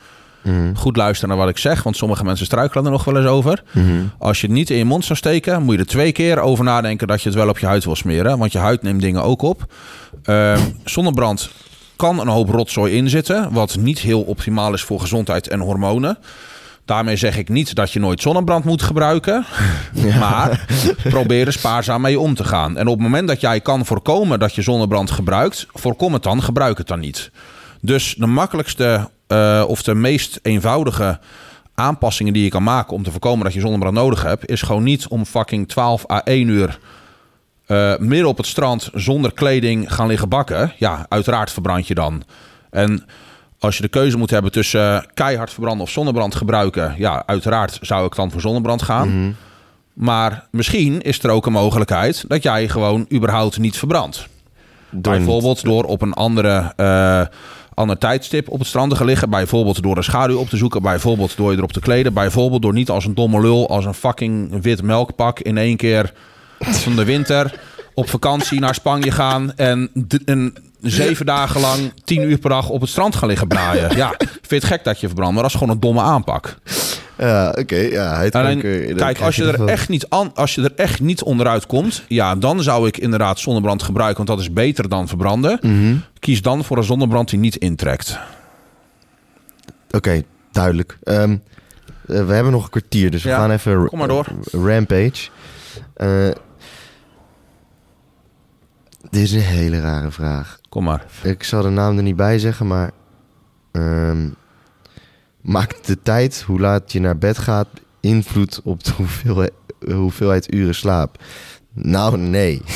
[0.42, 0.74] Mhm.
[0.74, 3.62] Goed luisteren naar wat ik zeg, want sommige mensen struikelen er nog wel eens over.
[3.72, 4.02] Mhm.
[4.18, 6.64] Als je het niet in je mond zou steken, moet je er twee keer over
[6.64, 8.38] nadenken dat je het wel op je huid wil smeren.
[8.38, 9.72] Want je huid neemt dingen ook op.
[10.22, 11.50] Ehm, zonnebrand
[11.96, 16.18] kan een hoop rotzooi inzitten, wat niet heel optimaal is voor gezondheid en hormonen.
[16.84, 19.44] Daarmee zeg ik niet dat je nooit zonnebrand moet gebruiken.
[20.18, 20.66] Maar
[21.04, 22.76] probeer er spaarzaam mee om te gaan.
[22.76, 26.42] En op het moment dat jij kan voorkomen dat je zonnebrand gebruikt, voorkom het dan,
[26.42, 27.30] gebruik het dan niet.
[27.80, 31.18] Dus de makkelijkste eh, of de meest eenvoudige
[31.74, 34.82] aanpassingen die je kan maken om te voorkomen dat je zonnebrand nodig hebt, is gewoon
[34.82, 36.78] niet om fucking 12 à 1 uur
[37.66, 40.72] eh, midden op het strand zonder kleding gaan liggen bakken.
[40.78, 42.22] Ja, uiteraard verbrand je dan.
[42.70, 43.04] En
[43.62, 48.06] als je de keuze moet hebben tussen keihard verbranden of zonnebrand gebruiken, ja, uiteraard zou
[48.06, 49.36] ik dan voor zonnebrand gaan.
[49.92, 54.26] Maar misschien is er ook een mogelijkheid dat jij gewoon überhaupt niet verbrandt.
[54.90, 57.20] Door Bijvoorbeeld door op een andere, eh,
[57.74, 59.30] ander tijdstip op het strand te gaan liggen.
[59.30, 60.82] Bijvoorbeeld door een schaduw op te zoeken.
[60.82, 62.14] Bijvoorbeeld door je erop te kleden.
[62.14, 66.12] Bijvoorbeeld door niet als een domme lul, als een fucking wit melkpak in één keer
[66.60, 67.54] van de winter
[67.94, 72.68] op vakantie naar Spanje gaan en, d- en zeven dagen lang tien uur per dag
[72.68, 73.96] op het strand gaan liggen braaien.
[74.02, 76.56] Ja, vind je het gek dat je verbrandt, maar dat is gewoon een domme aanpak.
[77.18, 77.76] Ja, oké.
[77.76, 81.00] ja, het Alleen, dan kijk, als je, er echt niet aan, als je er echt
[81.00, 85.08] niet onderuit komt, ja, dan zou ik inderdaad zonnebrand gebruiken, want dat is beter dan
[85.08, 85.58] verbranden.
[85.62, 85.94] Mhm.
[86.18, 88.18] Kies dan voor een zonnebrand die niet intrekt.
[89.90, 90.22] Oké,
[90.52, 90.98] duidelijk.
[91.02, 91.36] Ehm, eh,
[92.26, 93.88] we hebben nog een kwartier, dus we Ja, gaan even...
[93.88, 94.26] kom maar door.
[94.52, 95.28] Rampage.
[95.94, 96.28] Eh,
[99.12, 100.58] dit is een hele rare vraag.
[100.68, 101.04] Kom maar.
[101.22, 102.90] Ik zal de naam er niet bij zeggen, maar...
[103.72, 104.28] ehm,
[105.40, 107.68] maakt de tijd, hoe laat je naar bed gaat,
[108.00, 109.52] invloed op de hoeveelheid,
[109.86, 111.16] hoeveelheid uren slaap?
[111.72, 112.62] Nou, nee.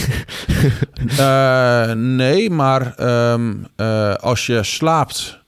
[1.18, 5.38] Eh, nee, maar ehm, eh, als je slaapt,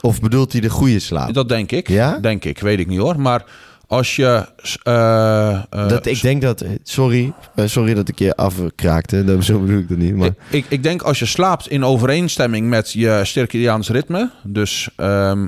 [0.00, 1.34] Of bedoelt hij de goede slaap?
[1.34, 1.88] dat denk ik.
[1.88, 2.18] Ja?
[2.18, 3.20] Denk ik, weet ik niet hoor.
[3.20, 3.44] Maar
[3.92, 4.46] als je.
[4.82, 6.64] eh, eh, dat, ik denk dat...
[6.82, 9.24] Sorry, eh, sorry dat ik je afkraakte.
[9.24, 10.16] Dat, zo bedoel ik dat niet.
[10.16, 14.30] Maar Ik, ik, ik denk als je slaapt in overeenstemming met je circadiaans ritme.
[14.42, 15.46] Dus ehm,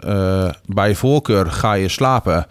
[0.00, 2.46] eh, bij voorkeur ga je slapen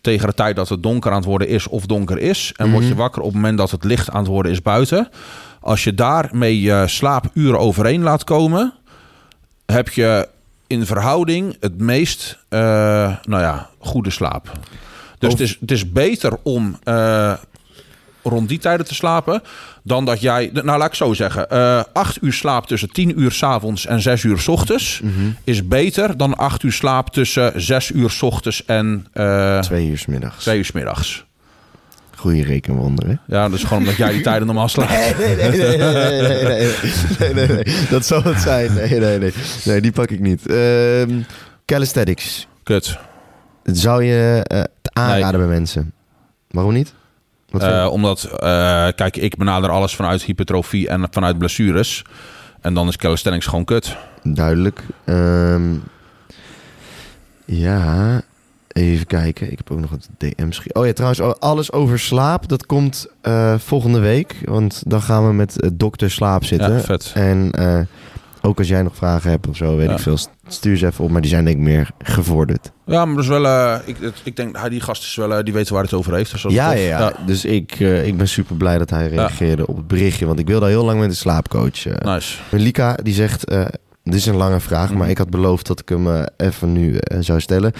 [0.00, 2.52] tegen de tijd dat het donker aan het worden is of donker is.
[2.56, 5.08] En word je wakker op het moment dat het licht aan het worden is buiten.
[5.60, 8.72] Als je daarmee je slaapuren overeen laat komen,
[9.66, 10.28] heb je
[10.66, 12.60] in verhouding het meest eh,
[13.22, 14.52] nou ja, goede slaap.
[15.18, 17.32] Dus het is, het is beter om uh,
[18.22, 19.42] rond die tijden te slapen.
[19.82, 23.32] Dan dat jij, nou laat ik zo zeggen, uh, acht uur slaap tussen 10 uur
[23.32, 25.36] s avonds en 6 uur s ochtends mm -hmm.
[25.44, 29.98] is beter dan acht uur slaap tussen 6 uur s ochtends en uh, twee uur
[29.98, 30.42] s middags.
[30.42, 31.26] Twee uur s middags.
[32.16, 33.20] Goeie rekenwonderen.
[33.26, 35.18] Ja, dat is gewoon omdat jij die tijden normaal slaapt.
[35.18, 35.76] Nee, nee, nee,
[37.18, 38.74] nee, nee, nee, Dat zal het zijn.
[38.74, 39.32] Nee, nee, nee.
[39.64, 40.42] Nee, die pak ik niet.
[41.64, 42.46] calisthenics.
[42.62, 42.98] Kut.
[43.62, 44.44] Zou je
[44.98, 45.92] aanraden bij mensen?
[46.50, 46.94] Waarom niet?
[47.50, 47.62] Wat?
[47.62, 48.38] Eh, omdat, eh,
[48.94, 52.04] kijk, ik benader alles vanuit hypertrofie en vanuit blessures.
[52.60, 53.96] En dan is calisthenics gewoon kut.
[54.22, 54.82] Duidelijk.
[55.04, 55.74] Ehm,
[57.44, 58.20] ja,
[58.68, 59.50] even kijken.
[59.50, 60.76] Ik heb ook nog een DM geschreven.
[60.76, 62.48] Oh ja, trouwens, alles over slaap.
[62.48, 64.36] Dat komt eh, volgende week.
[64.44, 66.72] Want dan gaan we met dokter slaap zitten.
[66.72, 67.12] Ja, vet.
[67.14, 67.50] En
[68.48, 69.92] ook als jij nog vragen hebt of zo, weet Ja.
[69.92, 71.10] ik veel, st- stuur ze even op.
[71.10, 72.72] Maar die zijn denk ik meer gevorderd.
[72.86, 75.44] Ja, maar dat is wel, eh, ik, ik denk, hij, die gast is wel, eh,
[75.44, 76.30] die weet waar het over heeft.
[76.30, 79.76] Dus Ja, ja, ja, Dus ik, eh, ik ben super blij dat hij reageerde op
[79.76, 80.26] het berichtje.
[80.26, 81.84] Want ik wilde al heel lang met een slaapcoach.
[82.02, 82.38] Nice.
[82.50, 83.50] Lika, die zegt...
[84.04, 84.98] dit is een lange vraag, Mhm.
[84.98, 87.72] maar ik had beloofd dat ik hem even nu zou stellen.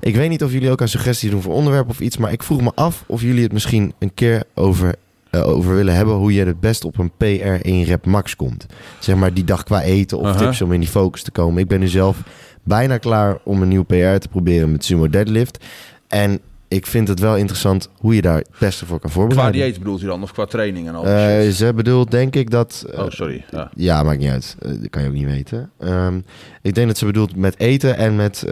[0.00, 2.42] Ik weet niet of jullie ook aan suggesties doen voor onderwerp of iets, maar ik
[2.42, 4.94] vroeg me af of jullie het misschien een keer over,
[5.34, 8.66] eh, over willen hebben hoe je het best op een PR1 rep max komt.
[8.98, 11.62] Zeg maar die dag qua eten of tips om in die focus te komen.
[11.62, 12.18] Ik ben nu zelf
[12.62, 15.64] bijna klaar om een nieuw PR te proberen met sumo deadlift.
[16.08, 19.60] En ik vind het wel interessant hoe je daar het beste voor kan Qua voorbereiden.
[19.60, 20.22] dieet bedoelt hij dan?
[20.22, 21.04] Of qua training en al?
[21.06, 22.84] Eh, ze bedoelt denk ik dat...
[22.92, 23.44] eh, oh, sorry.
[23.50, 23.70] Ja.
[23.76, 24.56] ja, maakt niet uit.
[24.58, 25.70] Dat kan je ook niet weten.
[25.78, 26.20] Ehm,
[26.62, 28.44] ik denk dat ze bedoelt met eten en met...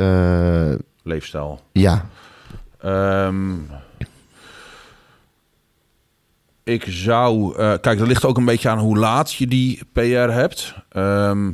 [1.03, 1.61] Leefstijl.
[1.73, 2.05] ja,
[2.83, 3.51] Ehm,
[6.65, 7.57] ik zou...
[7.59, 10.01] eh, kijk, dat ligt ook een beetje aan hoe laat je die PR
[10.31, 10.75] hebt.
[10.89, 11.51] Ehm,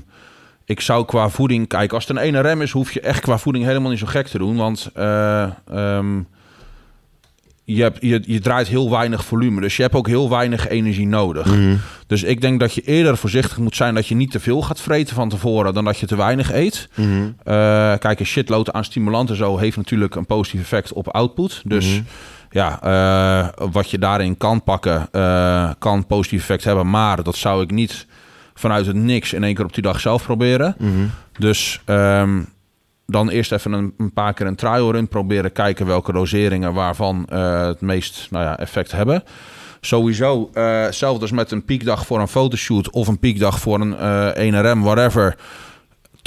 [0.64, 1.68] ik zou qua voeding...
[1.68, 4.06] Kijk, als het een ene rem is, hoef je echt qua voeding helemaal niet zo
[4.06, 4.56] gek te doen.
[4.56, 6.20] Want eh, ehm,
[7.64, 9.60] je, hebt, je, je draait heel weinig volume.
[9.60, 11.46] Dus je hebt ook heel weinig energie nodig.
[11.46, 11.76] Mhm.
[12.06, 13.94] Dus ik denk dat je eerder voorzichtig moet zijn...
[13.94, 15.74] dat je niet te veel gaat vreten van tevoren...
[15.74, 16.88] dan dat je te weinig eet.
[16.94, 17.06] Mhm.
[17.44, 17.54] Eh,
[17.98, 21.62] kijk, een shitload aan stimulanten zo heeft natuurlijk een positief effect op output.
[21.64, 22.02] Dus Mhm.
[22.50, 26.90] Ja, eh, wat je daarin kan pakken, eh, kan positief effect hebben.
[26.90, 28.06] Maar dat zou ik niet
[28.54, 30.74] vanuit het niks in één keer op die dag zelf proberen.
[30.78, 31.06] Mhm.
[31.38, 32.42] Dus ehm,
[33.06, 35.52] dan eerst even een, een paar keer een trial run proberen.
[35.52, 39.22] Kijken welke doseringen waarvan eh, het meest nou ja, effect hebben.
[39.80, 44.74] Sowieso, hetzelfde als met een piekdag voor een fotoshoot of een piekdag voor een eh
[44.74, 45.36] 1RM, whatever.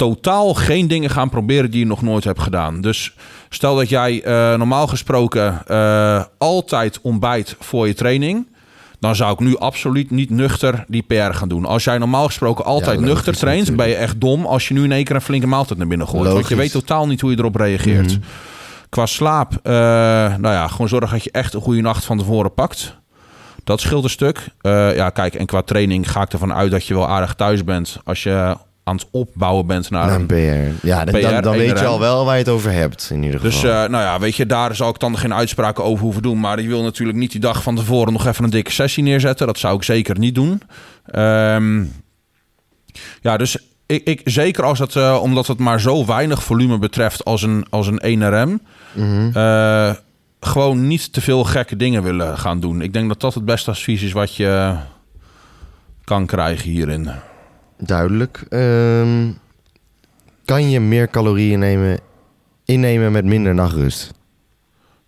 [0.02, 2.80] Totaal geen dingen gaan proberen die je nog nooit hebt gedaan.
[2.80, 3.14] Dus
[3.48, 8.46] stel dat jij eh, normaal gesproken eh, altijd ontbijt voor je training.
[9.00, 11.64] Dan zou ik nu absoluut niet nuchter die PR gaan doen.
[11.64, 13.88] Als jij normaal gesproken altijd nuchter traint, natuurlijk.
[13.88, 16.08] ben je echt dom als je nu in één keer een flinke maaltijd naar binnen
[16.08, 16.32] gooit.
[16.32, 18.12] Want je weet totaal niet hoe je erop reageert.
[18.12, 18.20] Mhm.
[18.88, 22.54] Qua slaap, eh, nou ja, gewoon zorg dat je echt een goede nacht van tevoren
[22.54, 22.96] pakt.
[23.64, 24.48] Dat scheelt een stuk.
[24.94, 27.98] Ja, kijk, en qua training ga ik ervan uit dat je wel aardig thuis bent.
[28.04, 30.86] Als je aan het opbouwen bent naar naar een PR.
[30.86, 33.22] Ja, dan, PR, dan, dan weet je al wel waar je het over hebt, in
[33.22, 33.70] ieder dus geval.
[33.70, 36.40] eh, nou ja, weet je, daar zal ik dan geen uitspraken over hoeven doen.
[36.40, 39.46] Maar je wil natuurlijk niet die dag van tevoren nog even een dikke sessie neerzetten.
[39.46, 40.62] Dat zou ik zeker niet doen.
[41.06, 41.84] Ehm,
[43.20, 43.56] Ja, dus
[43.86, 47.66] ik, ik, zeker als het, eh, omdat het maar zo weinig volume betreft als een,
[47.70, 48.60] als een 1RM.
[48.92, 49.30] Mhm.
[49.36, 49.90] eh,
[50.40, 52.80] gewoon niet te veel gekke dingen willen gaan doen.
[52.82, 54.74] Ik denk dat dat het beste advies is wat je
[56.04, 57.10] kan krijgen hierin.
[57.84, 58.44] Duidelijk.
[58.48, 59.30] Ehm,
[60.44, 61.98] kan je meer calorieën nemen,
[62.64, 64.10] innemen met minder nachtrust?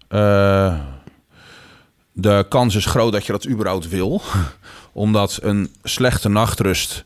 [0.08, 0.78] Eh,
[2.12, 4.22] de kans is groot dat je dat überhaupt wil.
[4.92, 7.04] Omdat een slechte nachtrust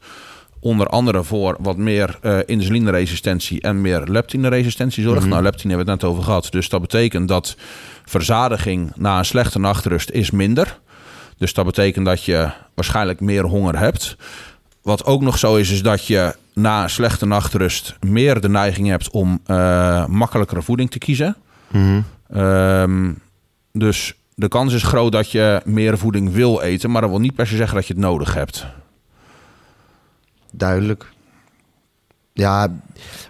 [0.61, 5.21] onder andere voor wat meer eh insulineresistentie en meer leptineresistentie zorgt.
[5.21, 5.29] Mhm.
[5.29, 6.49] Nou, leptine hebben we het net over gehad.
[6.51, 7.57] Dus dat betekent dat
[8.05, 10.79] verzadiging na een slechte nachtrust is minder.
[11.37, 14.17] Dus dat betekent dat je waarschijnlijk meer honger hebt.
[14.89, 18.89] Wat ook nog zo is, is dat je na een slechte nachtrust meer de neiging
[18.89, 21.37] hebt om eh, makkelijkere voeding te kiezen.
[21.69, 22.01] Mhm.
[22.31, 23.13] Ehm,
[23.73, 27.35] dus de kans is groot dat je meer voeding wil eten, maar dat wil niet
[27.35, 28.67] per se zeggen dat je het nodig hebt.
[30.53, 31.07] Duidelijk.
[32.39, 32.69] Ja,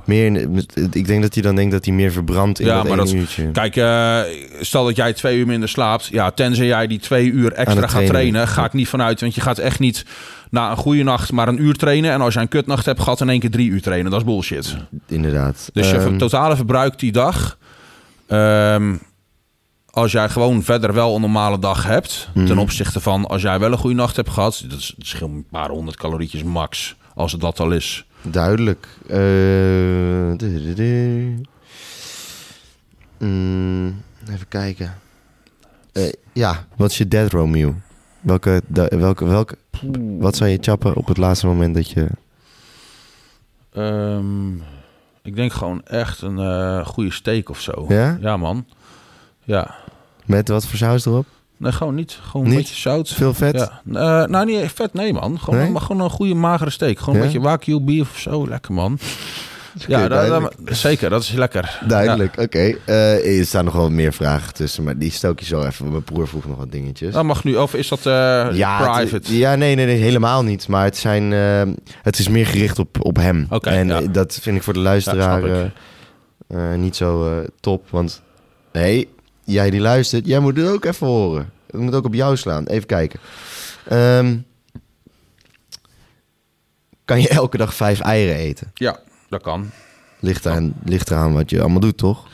[0.04, 0.48] meer,
[0.92, 3.12] ik denk dat hij dan denkt dat hij meer verbrandt in Ja, dat maar dat-
[3.12, 3.50] uurtje.
[3.50, 4.20] Kijk, eh,
[4.61, 6.06] stel dat jij twee uur minder slaapt.
[6.06, 8.11] Ja, tenzij jij die twee uur extra gaat trainen.
[8.12, 9.20] trainen, ga ik niet vanuit.
[9.20, 10.04] Want je gaat echt niet
[10.50, 12.12] na een goede nacht maar een uur trainen.
[12.12, 14.11] En als je een kutnacht hebt gehad, in één keer drie uur trainen.
[14.11, 14.76] Dat is bullshit.
[15.06, 15.70] Inderdaad.
[15.72, 17.59] Dus je Ehm, totale verbruik die dag.
[18.26, 18.94] ehm,
[19.90, 22.28] als jij gewoon verder wel een normale dag hebt.
[22.34, 22.46] Mhm.
[22.46, 24.64] Ten opzichte van als jij wel een goede nacht hebt gehad.
[24.68, 26.96] Dat is scheelt een paar honderd calorietjes max.
[27.14, 28.06] Als het dat al is.
[28.22, 28.86] Duidelijk.
[29.06, 29.16] Eh,
[30.36, 31.40] du- du- du.
[33.26, 34.94] Mm, even kijken.
[35.92, 37.74] Eh, ja, wat is je dead row meal?
[38.20, 39.56] Welke, welke, welke,
[40.18, 42.06] wat zou je chappen op het laatste moment dat je...
[43.72, 44.54] Ehm,
[45.22, 47.84] ik denk gewoon echt een eh, goede steak of zo.
[47.88, 48.18] Ja?
[48.20, 48.66] Ja, man.
[49.44, 49.74] Ja.
[50.24, 51.26] Met wat voor saus erop?
[51.59, 52.18] Nee, gewoon niet.
[52.22, 52.61] Gewoon een Niet?
[52.61, 53.09] beetje zout.
[53.09, 53.56] Veel vet?
[53.56, 53.80] Ja.
[54.22, 55.40] Eh, nou, niet vet, nee, man.
[55.40, 55.70] Gewoon, Nee?
[55.70, 56.98] maar gewoon een goede magere steak.
[56.98, 58.48] Gewoon een beetje wagyu beef of zo.
[58.48, 58.98] Lekker, man.
[59.86, 61.11] Ja, dat- dat- zeker.
[61.11, 61.78] Dat is lekker.
[61.86, 62.74] Duidelijk, oké.
[62.84, 65.90] Eh, er staan nog wel meer vragen tussen, maar die stel ik je zo even.
[65.90, 67.12] Mijn broer vroeg nog wat dingetjes.
[67.14, 67.56] Dat mag nu.
[67.56, 69.14] Of is dat eh, ja, private?
[69.14, 70.68] het- ja, nee, nee, nee, helemaal niet.
[70.68, 71.32] Maar het, zijn,
[72.02, 73.46] het is meer gericht op, op hem.
[73.61, 74.00] En ja.
[74.00, 75.72] dat vind ik voor de luisteraar
[76.76, 77.86] niet zo top.
[77.90, 78.22] Want
[78.72, 79.09] hey,
[79.53, 81.51] jij die luistert, jij moet het ook even horen.
[81.70, 82.66] Het moet ook op jou slaan.
[82.66, 83.20] Even kijken.
[83.88, 84.36] Ehm,
[87.05, 88.70] kan je elke dag vijf eieren eten?
[88.74, 89.70] Ja, dat kan.
[90.20, 92.26] Ligt, aan, ligt eraan wat je allemaal doet, toch?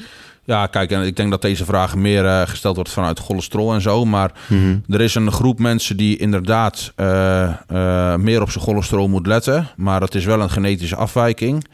[0.44, 3.80] Ja, kijk, en ik denk dat deze vraag meer eh, gesteld wordt vanuit cholesterol en
[3.80, 4.04] zo.
[4.04, 4.78] Maar Mhm.
[4.88, 9.68] er is een groep mensen die inderdaad eh, eh, meer op zijn cholesterol moet letten.
[9.76, 11.66] Maar dat is wel een genetische afwijking.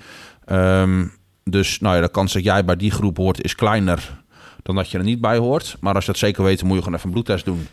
[0.44, 1.04] Ehm,
[1.44, 4.19] dus nou ja, de kans dat jij bij die groep hoort is kleiner
[4.62, 5.76] dan dat je er niet bij hoort.
[5.80, 7.68] Maar als je dat zeker weet, dan moet je gewoon even een bloedtest doen.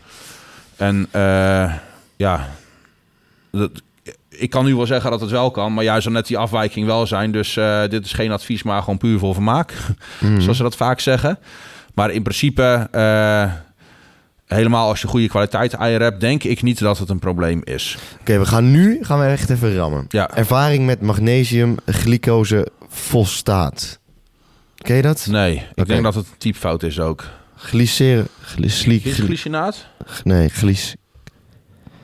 [0.76, 1.74] En eh,
[2.16, 2.48] ja,
[3.50, 3.70] dat,
[4.28, 6.86] ik kan nu wel zeggen dat het wel kan, maar jij zal net die afwijking
[6.86, 7.32] wel zijn.
[7.32, 9.72] Dus eh, dit is geen advies, maar gewoon puur voor vermaak.
[10.20, 10.40] Mhm.
[10.40, 11.38] Zoals ze dat vaak zeggen.
[11.94, 13.52] Maar in principe, eh,
[14.46, 17.98] helemaal als je goede kwaliteit eieren hebt, denk ik niet dat het een probleem is.
[18.20, 20.04] Oké, we gaan nu gaan we echt even rammen.
[20.08, 20.30] Ja.
[20.34, 23.97] Ervaring met magnesium, glycose, fosfaat.
[24.78, 25.26] Ken je dat?
[25.30, 27.24] Nee, ik denk dat het een typfout is ook.
[27.56, 28.28] Glyceren...
[28.40, 29.86] Het glycinaat?
[30.24, 30.96] nee, glys...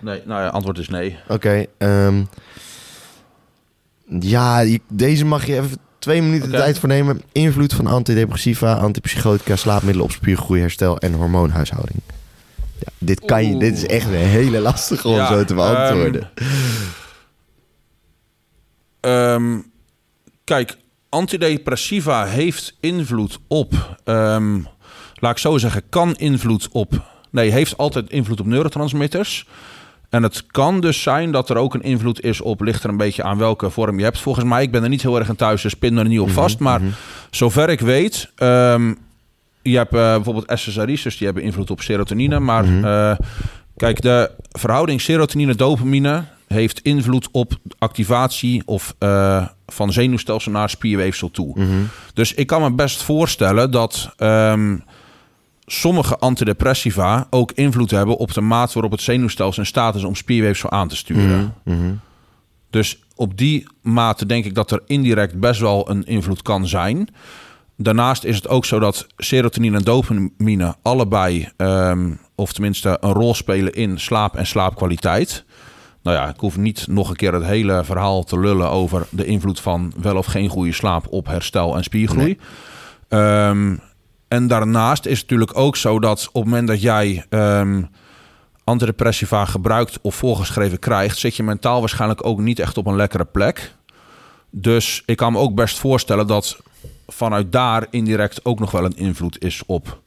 [0.01, 1.17] Nee, nou ja, antwoord is nee.
[1.29, 2.23] Oké, ehm,
[4.21, 7.23] ja, deze mag je even twee minuten de tijd voor nemen.
[7.33, 11.99] Invloed van antidepressiva, antipsychotica, slaapmiddelen op spiergroei, herstel en hormoonhuishouding.
[12.79, 16.31] Ja, dit kan je, dit is echt een hele lastige om Ja, zo te beantwoorden.
[19.01, 19.59] Ehm,
[20.45, 20.77] kijk,
[21.15, 24.59] antidepressiva heeft invloed op, ehm,
[25.15, 29.47] laat ik zo zeggen, kan invloed op, nee, heeft altijd invloed op neurotransmitters.
[30.11, 32.97] En het kan dus zijn dat er ook een invloed is op, ligt er een
[32.97, 34.21] beetje aan welke vorm je hebt.
[34.21, 36.31] Volgens mij, ik ben er niet heel erg in thuis, dus pin er niet op
[36.31, 36.59] vast.
[36.59, 36.81] Maar
[37.31, 38.95] zover ik weet, ehm,
[39.63, 42.39] je hebt eh, bijvoorbeeld SSRI's, dus die hebben invloed op serotonine.
[42.41, 42.85] Maar Mhm.
[42.85, 43.17] eh,
[43.77, 51.59] kijk, de verhouding serotonine-dopamine heeft invloed op activatie of eh, van zenuwstelsel naar spierweefsel toe.
[51.59, 51.69] Mhm.
[52.15, 54.77] Dus ik kan me best voorstellen dat ehm,
[55.67, 60.15] sommige antidepressiva ook invloed hebben op de maat waarop het zenuwstelsel in staat is om
[60.15, 61.55] spierweefsel aan te sturen.
[61.65, 61.77] Mhm.
[61.77, 61.95] Mhm.
[62.71, 67.09] Dus op die mate denk ik dat er indirect best wel een invloed kan zijn.
[67.77, 73.35] Daarnaast is het ook zo dat serotonine en dopamine allebei, ehm, of tenminste een rol
[73.35, 75.45] spelen in slaap en slaapkwaliteit.
[76.05, 79.25] Nou ja, ik hoef niet nog een keer het hele verhaal te lullen over de
[79.25, 82.39] invloed van wel of geen goede slaap op herstel en spiergroei.
[83.09, 83.77] Ehm,
[84.29, 87.83] en daarnaast is het natuurlijk ook zo dat op het moment dat jij ehm,
[88.65, 93.25] antidepressiva gebruikt of voorgeschreven krijgt, zit je mentaal waarschijnlijk ook niet echt op een lekkere
[93.25, 93.75] plek.
[94.51, 96.59] Dus ik kan me ook best voorstellen dat
[97.07, 100.03] vanuit daar indirect ook nog wel een invloed is op.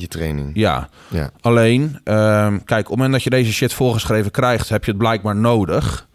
[0.00, 0.50] Je training.
[0.54, 1.30] Ja, Ja.
[1.40, 5.00] alleen, ehm, kijk, op het moment dat je deze shit voorgeschreven krijgt, heb je het
[5.00, 6.08] blijkbaar nodig.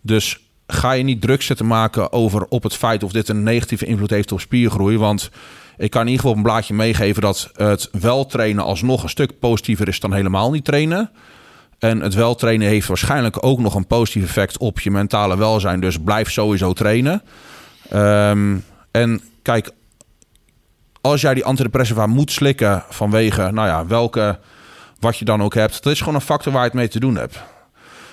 [0.00, 3.86] Dus ga je niet druk zitten maken over op het feit of dit een negatieve
[3.86, 4.98] invloed heeft op spiergroei.
[4.98, 5.30] Want
[5.76, 9.08] ik kan in ieder geval op een blaadje meegeven dat het wel trainen alsnog een
[9.08, 11.10] stuk positiever is dan helemaal niet trainen.
[11.78, 15.80] En het wel trainen heeft waarschijnlijk ook nog een positief effect op je mentale welzijn.
[15.80, 17.22] Dus blijf sowieso trainen.
[17.88, 18.56] Ehm,
[18.90, 19.70] en kijk,
[21.00, 24.38] als jij die antidepressiva moet slikken vanwege, nou ja, welke,
[25.00, 27.00] wat je dan ook hebt, dat is gewoon een factor waar je het mee te
[27.00, 27.36] doen hebt.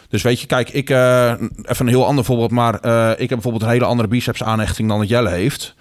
[0.10, 1.32] Dus weet je, kijk, ik, eh,
[1.64, 4.90] even een heel ander voorbeeld, maar eh, ik heb bijvoorbeeld een hele andere biceps aanhechting
[4.90, 5.76] dan dat Jelle heeft.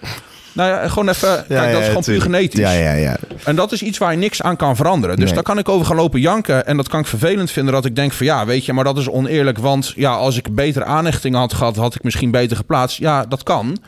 [0.52, 2.61] Nou ja, gewoon even, kijk, dat is gewoon puur genetisch.
[2.61, 3.16] Ja, ja, ja.
[3.44, 5.16] En dat is iets waar je niks aan kan veranderen.
[5.16, 5.34] Dus Nee.
[5.34, 6.66] daar kan ik over gaan lopen janken.
[6.66, 8.98] En dat kan ik vervelend vinden dat ik denk van ja, weet je, maar dat
[8.98, 9.59] is oneerlijk.
[9.59, 12.98] Want ja, als ik betere aanhechting had gehad, had ik misschien beter geplaatst.
[12.98, 13.78] Ja, dat kan.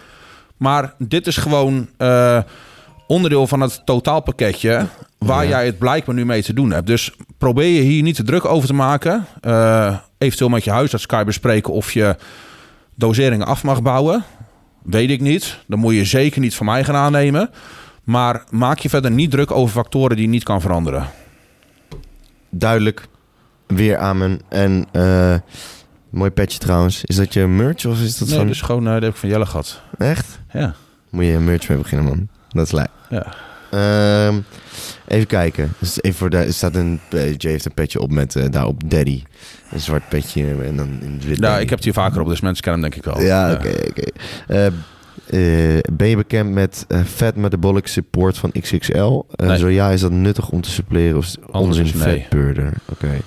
[0.56, 2.38] Maar dit is gewoon eh,
[3.08, 4.86] onderdeel van het totaalpakketje
[5.18, 5.48] waar Ja.
[5.48, 6.86] jij het blijkbaar nu mee te doen hebt.
[6.86, 9.26] Dus probeer je hier niet te druk over te maken.
[9.40, 12.16] Eh, eventueel met je huisarts kan je bespreken of je
[12.94, 14.24] doseringen af mag bouwen.
[14.82, 15.58] Weet ik niet.
[15.66, 17.50] Dan moet je zeker niet van mij gaan aannemen.
[18.04, 21.06] Maar maak je verder niet druk over factoren die je niet kan veranderen.
[22.50, 23.08] Duidelijk.
[23.66, 24.40] Weer amen.
[24.48, 25.34] En eh
[26.10, 27.04] mooi petje trouwens.
[27.04, 28.46] Is dat je merch of is dat Nee, van...
[28.46, 29.82] dus gewoon, eh dat heb ik van Jelle gehad.
[29.98, 30.40] Echt?
[30.52, 30.74] Ja,
[31.10, 32.28] Moet je een merch mee beginnen, man.
[32.48, 32.90] Dat is lijp.
[33.08, 33.34] ja.
[33.70, 34.40] Ehm,
[35.06, 35.72] even kijken.
[35.78, 38.90] Dus even voor de, staat een, eh, Jay heeft een petje op met eh, daarop
[38.90, 39.22] Daddy.
[39.70, 41.36] Een zwart petje en dan in het wit.
[41.36, 41.62] ja Daddy.
[41.62, 43.24] ik heb het hier vaker op, dus mensen kennen hem denk ik wel.
[43.24, 44.04] Ja, oké, oké.
[44.46, 49.22] Eh, eh, ben je bekend met Fat Metabolic Support van XXL?
[49.36, 49.58] Nee.
[49.58, 52.26] Zo ja, is dat nuttig om te suppleren of onzin nee.
[52.92, 53.18] Oké.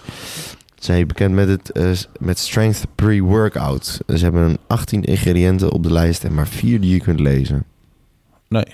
[0.76, 4.00] Zijn je bekend met, het, met Strength Pre-Workout?
[4.08, 7.66] Ze hebben een 18 ingrediënten op de lijst en maar vier die je kunt lezen.
[8.48, 8.66] Nee.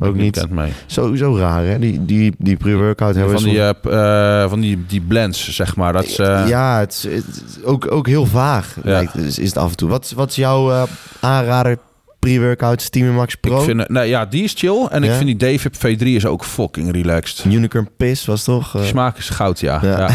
[0.00, 0.46] Ook niet.
[0.50, 0.72] mee.
[0.86, 1.78] Sowieso raar, hè?
[1.78, 5.76] Die, die, die pre-workout hebben Van die, soms- eh, eh, van die, die blends, zeg
[5.76, 5.92] maar.
[5.92, 8.90] Dat is, eh, ja, het is, het ook, ook heel vaag Ja.
[8.90, 9.88] lijkt, is, is het af en toe.
[9.88, 10.82] Wat, wat is jouw eh,
[11.20, 11.78] aanrader
[12.20, 13.58] pre-workout Steam Max Pro?
[13.58, 14.86] Ik vind, nee, ja, die is chill.
[14.90, 17.44] En ik vind die Davip V3 is ook fucking relaxed.
[17.44, 18.72] Unicorn Piss was toch?
[18.72, 19.78] Die smaak is goud, ja.
[19.82, 19.98] Ja.
[19.98, 20.08] Ja.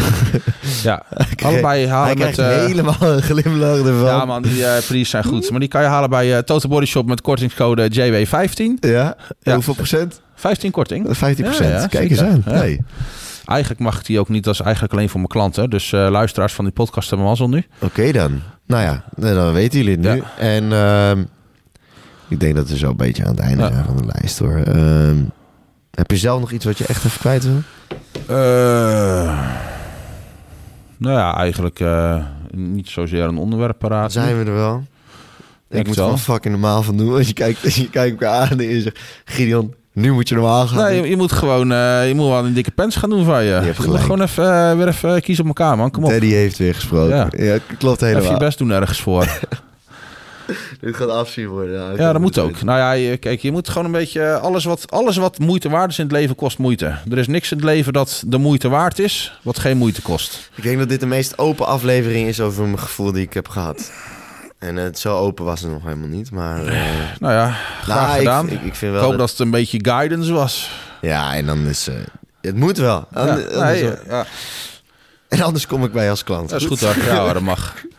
[0.82, 1.02] ja.
[1.44, 2.32] Allebei Hij halen met...
[2.32, 4.04] krijgt eh, helemaal een glimlach ervan.
[4.04, 5.50] ja man, die prijs zijn goed.
[5.50, 8.62] Maar die kan je halen bij Total Body Shop met kortingscode JW15.
[8.80, 9.16] Ja?
[9.42, 10.20] Hoeveel procent?
[10.34, 11.06] 15 korting.
[11.16, 11.88] 15 procent.
[11.88, 12.42] Kijk eens aan.
[12.44, 12.80] Hey.
[13.46, 14.44] Eigenlijk mag ik die ook niet.
[14.44, 15.70] Dat is eigenlijk alleen voor mijn klanten.
[15.70, 17.64] Dus luisteraars van die podcast hebben mazzel nu.
[17.78, 18.42] Oké dan.
[18.66, 20.22] Nou ja, nou, dan weten jullie het nu.
[20.38, 21.22] En ehm,
[22.28, 23.72] ik denk dat we zo een beetje aan het einde Ja.
[23.72, 24.56] zijn van de lijst hoor.
[24.56, 25.16] Ehm,
[25.94, 27.60] heb je zelf nog iets wat je echt even kwijt wil?
[28.26, 29.38] Eh,
[30.96, 34.12] nou ja, eigenlijk eh, niet zozeer een onderwerp paraat.
[34.12, 34.84] Zijn we er wel?
[35.68, 36.04] Denk ik moet wel.
[36.04, 37.14] gewoon fucking normaal van doen.
[37.16, 39.00] Als je kijkt, je kijkt elkaar aan en je zegt...
[39.24, 40.84] Gideon, nu moet je normaal gaan.
[40.84, 43.44] Nee, je, je moet gewoon eh, je moet wel een dikke pens gaan doen van
[43.44, 43.50] je.
[43.50, 45.90] Je, moet gewoon even, weer even kiezen op elkaar, man.
[45.90, 46.10] Kom op.
[46.10, 47.16] Daddy heeft weer gesproken.
[47.16, 47.58] Ja, Ja.
[47.78, 48.32] klopt Even helemaal.
[48.38, 49.26] je best doen ergens voor.
[50.80, 51.96] Dit gaat afzien worden.
[51.96, 52.62] ja, dat moet ook.
[52.62, 54.38] Nou ja, je, kijk, je moet gewoon een beetje...
[54.38, 56.94] Alles wat, alles wat moeite waard is in het leven kost moeite.
[57.10, 60.50] Er is niks in het leven dat de moeite waard is, wat geen moeite kost.
[60.54, 63.48] Ik denk dat dit de meest open aflevering is over mijn gevoel die ik heb
[63.48, 63.92] gehad.
[64.58, 66.66] En het zo open was het nog helemaal niet, maar...
[66.66, 66.82] eh,
[67.18, 67.50] Nou ja,
[67.82, 68.46] graag nou, ik- gedaan.
[68.48, 69.18] Ik, ik vind Ik wel hoop dat...
[69.18, 70.70] dat het een beetje guidance was.
[71.00, 71.88] Ja, en dan is...
[71.88, 71.94] eh,
[72.40, 73.08] het moet wel.
[73.14, 74.26] Ja, Ander- anders, nee, ja,
[75.28, 76.48] En anders kom ik bij je als klant.
[76.48, 76.94] dat is goed hoor.
[77.04, 77.74] Ja, dat mag.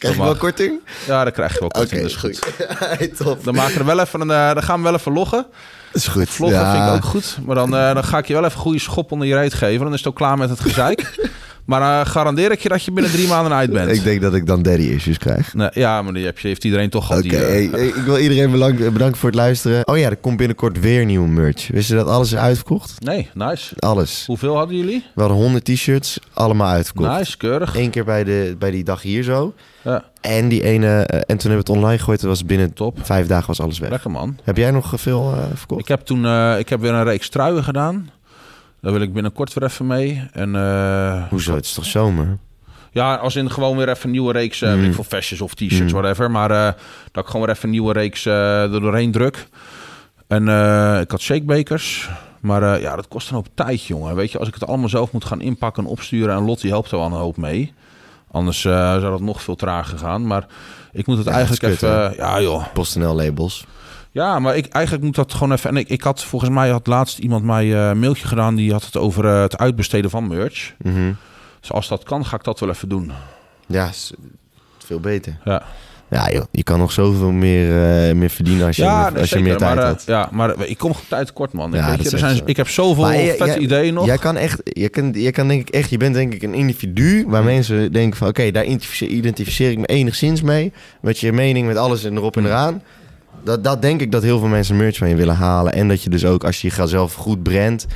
[0.00, 0.80] Krijg je dat wel korting?
[1.06, 2.00] Ja, dan krijg je wel Oké, korting.
[2.00, 2.40] dat is goed.
[2.98, 3.44] Hey, top.
[3.44, 5.46] Dan, maken we wel even een, eh, dan gaan we wel even loggen.
[5.92, 6.28] Dat is goed.
[6.28, 6.72] Vloggen ja.
[6.72, 7.38] vind ik ook goed.
[7.44, 9.54] Maar dan, eh, dan ga ik je wel even een goede schop onder je reet
[9.54, 9.84] geven.
[9.84, 11.00] Dan is het ook klaar met het gezeik.
[11.64, 13.90] maar eh, garandeer ik je dat je binnen drie maanden uit bent.
[13.90, 15.54] Ik denk dat ik dan daddy issues krijg.
[15.54, 17.18] Nee, ja, maar die heb je, heeft iedereen toch al.
[17.18, 19.86] Oké, eh, hey, hey, ik wil iedereen bedanken, voor het luisteren.
[19.86, 21.68] Oh ja, er komt binnenkort weer nieuwe merch.
[21.68, 23.00] Wist je dat alles is uitverkocht?
[23.04, 23.74] Nee, nice.
[23.78, 24.24] Alles.
[24.26, 25.04] Hoeveel hadden jullie?
[25.14, 27.18] We hadden 100 t-shirts, allemaal uitverkocht.
[27.18, 27.76] Nice, keurig.
[27.76, 29.54] Eén keer bij, de, bij die dag hier zo.
[29.82, 32.20] Ja, En die ene, eh, en toen hebben we het online gegooid.
[32.20, 32.98] Dat was binnen top.
[33.02, 33.90] vijf dagen was alles weg.
[33.90, 34.38] Lekker man.
[34.44, 35.80] Heb jij nog veel eh, verkocht?
[35.80, 38.10] Ik heb toen eh, ik heb weer een reeks truien gedaan.
[38.80, 40.28] Daar wil ik binnenkort weer even mee.
[40.32, 41.54] En eh, Hoezo?
[41.54, 42.38] Het is toch zomer?
[42.92, 44.84] Ja, als in gewoon weer even een nieuwe reeks, Mm.
[44.84, 46.00] ik veel, vestjes of t-shirts, Mm.
[46.00, 46.30] whatever.
[46.30, 46.72] Maar eh,
[47.12, 49.46] dat ik gewoon weer even een nieuwe reeks er doorheen druk.
[50.26, 50.42] En
[51.00, 52.08] ik had shakebakers.
[52.40, 54.14] Maar ja, dat kost een hoop tijd, jongen.
[54.14, 56.34] Weet je, als ik het allemaal zelf moet gaan inpakken en opsturen...
[56.36, 57.72] en Lottie helpt er wel een hoop mee.
[58.30, 60.26] Anders zou dat nog veel trager gaan.
[60.26, 60.46] Maar
[60.92, 62.14] ik moet het Ja, eigenlijk kut, even...
[62.16, 62.64] ja, joh.
[62.72, 63.64] PostNL labels.
[64.12, 65.70] Ja, maar ik, eigenlijk moet dat gewoon even...
[65.70, 68.54] En ik, ik had volgens mij had laatst iemand mij eh, een mailtje gedaan...
[68.54, 70.74] die had het over eh, het uitbesteden van merch.
[70.82, 71.12] Mhm.
[71.60, 73.12] Dus als dat kan, ga ik dat wel even doen.
[73.66, 74.12] Ja, is
[74.78, 75.38] veel beter.
[75.44, 75.62] Ja.
[76.10, 77.68] Ja, joh, je kan nog zoveel meer,
[78.08, 80.04] eh, meer verdienen als je, Ja, meer, als je meer tijd maar, hebt.
[80.06, 81.72] Ja, maar ik kom tijd tekort, man.
[81.72, 82.42] Ja, ik, weet je, er zijn, zo.
[82.46, 84.06] ik heb zoveel Maar vette jij- ideeën nog.
[84.06, 86.54] Jij kan echt, je kan, je kan denk ik echt, je bent denk ik een
[86.54, 90.72] individu waar mensen denken van, oké, daar identificeer, identificeer ik me enigszins mee.
[91.00, 92.82] Met je mening, met alles en erop en eraan.
[93.44, 95.72] Dat, dat denk ik dat heel veel mensen merch van je willen halen.
[95.72, 97.86] En dat je dus ook, als je je zelf goed brandt,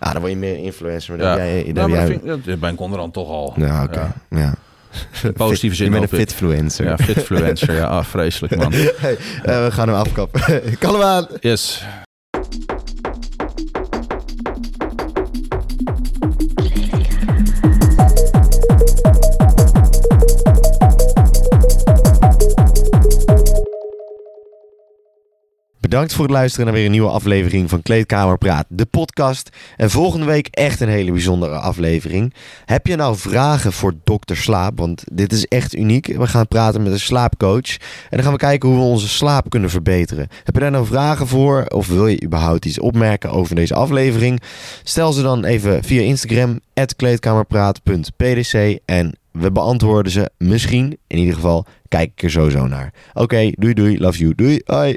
[0.00, 1.16] ja, dan word je meer influencer.
[1.16, 1.36] Maar ja.
[1.36, 3.54] jij, vind ik- dat ben ik onderhand toch al.
[3.56, 4.12] ja, oké.
[4.30, 4.54] Ja.
[5.34, 6.84] Positieve zin Je bent een fitfluencer.
[6.84, 7.74] Ja, fitfluencer.
[7.74, 8.72] ja, ah, vreselijk, man.
[8.96, 10.40] Hey, eh, we gaan hem afkappen.
[10.78, 11.26] kan hem aan.
[11.40, 11.84] Yes.
[25.88, 29.50] Bedankt voor het luisteren naar weer een nieuwe aflevering van Kleedkamer Praat, de podcast.
[29.76, 32.34] En volgende week echt een hele bijzondere aflevering.
[32.64, 34.78] Heb je nou vragen voor Dokter Slaap?
[34.78, 36.06] Want dit is echt uniek.
[36.06, 37.76] We gaan praten met een slaapcoach.
[37.76, 40.28] En dan gaan we kijken hoe we onze slaap kunnen verbeteren.
[40.44, 41.64] Heb je daar nou vragen voor?
[41.64, 44.40] Of wil je überhaupt iets opmerken over deze aflevering?
[44.82, 46.60] Stel ze dan even via Instagram,
[46.96, 48.78] kleedkamerpraat.pdc.
[48.84, 50.98] En we beantwoorden ze misschien.
[51.06, 52.92] In ieder geval kijk ik er sowieso naar.
[53.14, 54.96] Oké, doei doei, love you, doei, hoi.